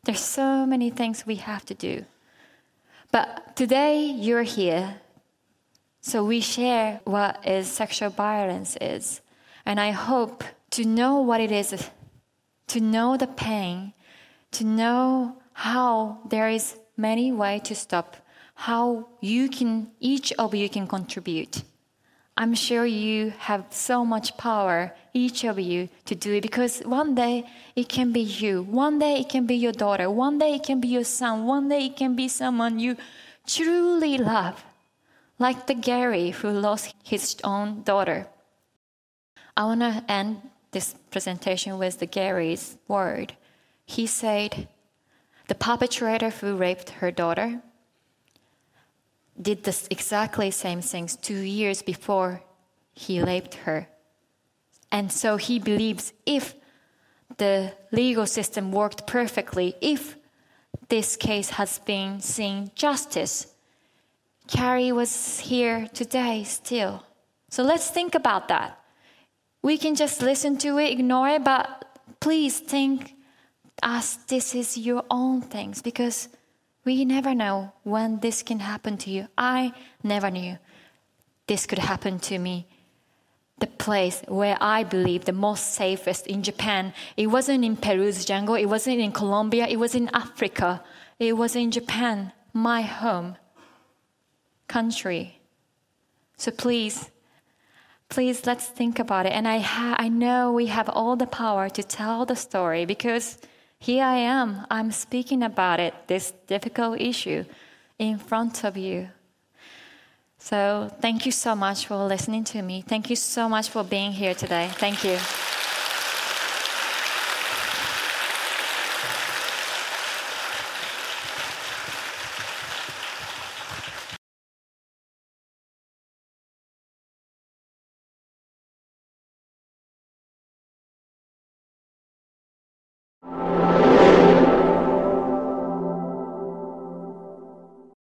There's 0.05 0.21
so 0.21 0.67
many 0.67 0.91
things 0.91 1.25
we 1.25 1.37
have 1.37 1.65
to 1.67 1.75
do. 1.75 2.05
But 3.11 3.57
today 3.57 4.05
you're 4.05 4.43
here, 4.43 5.01
so 6.01 6.25
we 6.25 6.41
share 6.41 7.01
what 7.05 7.47
is 7.47 7.67
sexual 7.67 8.11
violence 8.11 8.77
is. 8.81 9.21
And 9.65 9.81
I 9.81 9.91
hope 9.91 10.45
to 10.71 10.85
know 10.85 11.21
what 11.21 11.41
it 11.41 11.51
is, 11.51 11.91
to 12.69 12.81
know 12.81 13.17
the 13.17 13.27
pain, 13.27 13.95
to 14.53 14.65
know 14.65 15.39
how 15.53 16.21
there 16.29 16.49
is 16.49 16.77
many 16.97 17.33
way 17.33 17.61
to 17.65 17.75
stop, 17.75 18.17
how 18.55 19.09
you 19.21 19.49
can, 19.49 19.91
each 20.01 20.33
of 20.33 20.55
you 20.55 20.69
can 20.69 20.87
contribute. 20.87 21.63
I'm 22.41 22.55
sure 22.55 22.87
you 22.87 23.33
have 23.39 23.67
so 23.71 24.05
much 24.05 24.37
power, 24.37 24.95
each 25.13 25.43
of 25.43 25.59
you, 25.59 25.89
to 26.05 26.15
do 26.15 26.35
it 26.35 26.43
because 26.43 26.79
one 26.83 27.17
day 27.17 27.45
it 27.75 27.89
can 27.89 28.13
be 28.13 28.21
you, 28.21 28.63
one 28.63 29.01
day 29.01 29.19
it 29.19 29.29
can 29.29 29.45
be 29.45 29.57
your 29.57 29.73
daughter, 29.73 30.09
one 30.09 30.39
day 30.39 30.55
it 30.55 30.63
can 30.63 30.81
be 30.81 30.87
your 30.87 31.03
son, 31.03 31.47
one 31.47 31.69
day 31.69 31.87
it 31.87 31.97
can 31.97 32.15
be 32.15 32.29
someone 32.29 32.79
you 32.79 32.97
truly 33.45 34.19
love, 34.19 34.65
like 35.41 35.67
the 35.67 35.75
Gary 35.75 36.31
who 36.31 36.51
lost 36.51 36.95
his 37.03 37.35
own 37.43 37.83
daughter. 37.83 38.29
I 39.57 39.65
want 39.65 39.81
to 39.81 40.05
end 40.07 40.41
this 40.71 40.95
presentation 41.11 41.77
with 41.77 41.99
the 41.99 42.07
Gary's 42.07 42.79
word. 42.87 43.35
He 43.85 44.07
said, 44.07 44.69
The 45.49 45.57
perpetrator 45.57 46.31
who 46.31 46.55
raped 46.55 46.91
her 47.03 47.11
daughter 47.11 47.63
did 49.41 49.65
the 49.65 49.87
exactly 49.91 50.51
same 50.51 50.81
things 50.81 51.17
two 51.17 51.41
years 51.41 51.83
before 51.83 52.43
he 52.93 53.23
raped 53.23 53.55
her. 53.55 53.89
And 54.91 55.13
so 55.13 55.37
he 55.37 55.59
believes 55.59 56.13
if 56.27 56.55
the 57.37 57.73
legal 57.93 58.27
system 58.27 58.73
worked 58.73 59.07
perfectly, 59.07 59.75
if 59.81 60.17
this 60.89 61.17
case 61.17 61.51
has 61.51 61.79
been 61.81 62.21
seen 62.21 62.71
justice, 62.75 63.55
Carrie 64.49 64.93
was 64.93 65.41
here 65.41 65.89
today 65.93 66.43
still. 66.45 67.05
So 67.51 67.63
let's 67.63 67.91
think 67.91 68.15
about 68.15 68.49
that. 68.49 68.81
We 69.63 69.77
can 69.77 69.95
just 69.95 70.23
listen 70.23 70.57
to 70.59 70.79
it, 70.79 70.91
ignore 70.91 71.29
it, 71.29 71.45
but 71.45 72.01
please 72.21 72.59
think 72.59 73.15
as 73.83 74.17
this 74.29 74.55
is 74.55 74.79
your 74.79 75.05
own 75.11 75.43
things 75.43 75.83
because 75.83 76.29
we 76.89 77.05
never 77.05 77.35
know 77.35 77.73
when 77.83 78.19
this 78.21 78.43
can 78.43 78.61
happen 78.61 78.97
to 78.97 79.11
you. 79.11 79.29
I 79.37 79.75
never 80.03 80.31
knew 80.31 80.57
this 81.47 81.67
could 81.67 81.79
happen 81.79 82.19
to 82.21 82.39
me. 82.39 82.67
The 83.59 83.67
place 83.67 84.23
where 84.27 84.57
I 84.59 84.85
believe 84.85 85.27
the 85.27 85.45
most 85.49 85.75
safest 85.75 86.27
in 86.27 86.43
Japan, 86.43 86.95
it 87.15 87.27
wasn't 87.27 87.63
in 87.63 87.77
Peru's 87.77 88.25
jungle, 88.25 88.55
it 88.55 88.71
wasn't 88.75 89.01
in 89.01 89.13
Colombia, 89.13 89.67
it 89.67 89.79
was 89.79 89.95
in 89.95 90.09
Africa, 90.15 90.83
it 91.19 91.37
was 91.37 91.55
in 91.55 91.71
Japan, 91.71 92.33
my 92.55 92.81
home 92.81 93.37
country. 94.67 95.41
So 96.39 96.51
please, 96.51 97.11
please 98.09 98.47
let's 98.47 98.67
think 98.67 98.99
about 98.99 99.27
it. 99.27 99.33
And 99.33 99.47
I, 99.47 99.59
ha- 99.59 99.97
I 99.99 100.09
know 100.09 100.53
we 100.53 100.67
have 100.69 100.89
all 100.89 101.17
the 101.17 101.27
power 101.27 101.69
to 101.69 101.83
tell 101.83 102.25
the 102.25 102.37
story 102.37 102.87
because 102.87 103.37
here 103.79 104.05
I 104.05 104.17
am, 104.17 104.67
I'm 104.71 104.91
speaking 104.91 105.43
about 105.43 105.81
it, 105.81 105.95
this 106.07 106.33
difficult 106.47 107.01
issue, 107.01 107.45
in 107.99 108.19
front 108.19 108.65
of 108.65 108.77
you. 108.77 109.09
So, 110.39 110.91
thank 111.01 111.27
you 111.27 111.33
so 111.33 111.55
much 111.55 111.87
for 111.87 111.97
listening 112.07 112.45
to 112.45 112.63
me. 112.63 112.83
Thank 112.83 113.11
you 113.11 113.17
so 113.17 113.49
much 113.49 113.69
for 113.69 113.83
being 113.83 114.13
here 114.13 114.35
today. 114.35 114.71
Thank 114.75 115.05
you. 115.05 115.19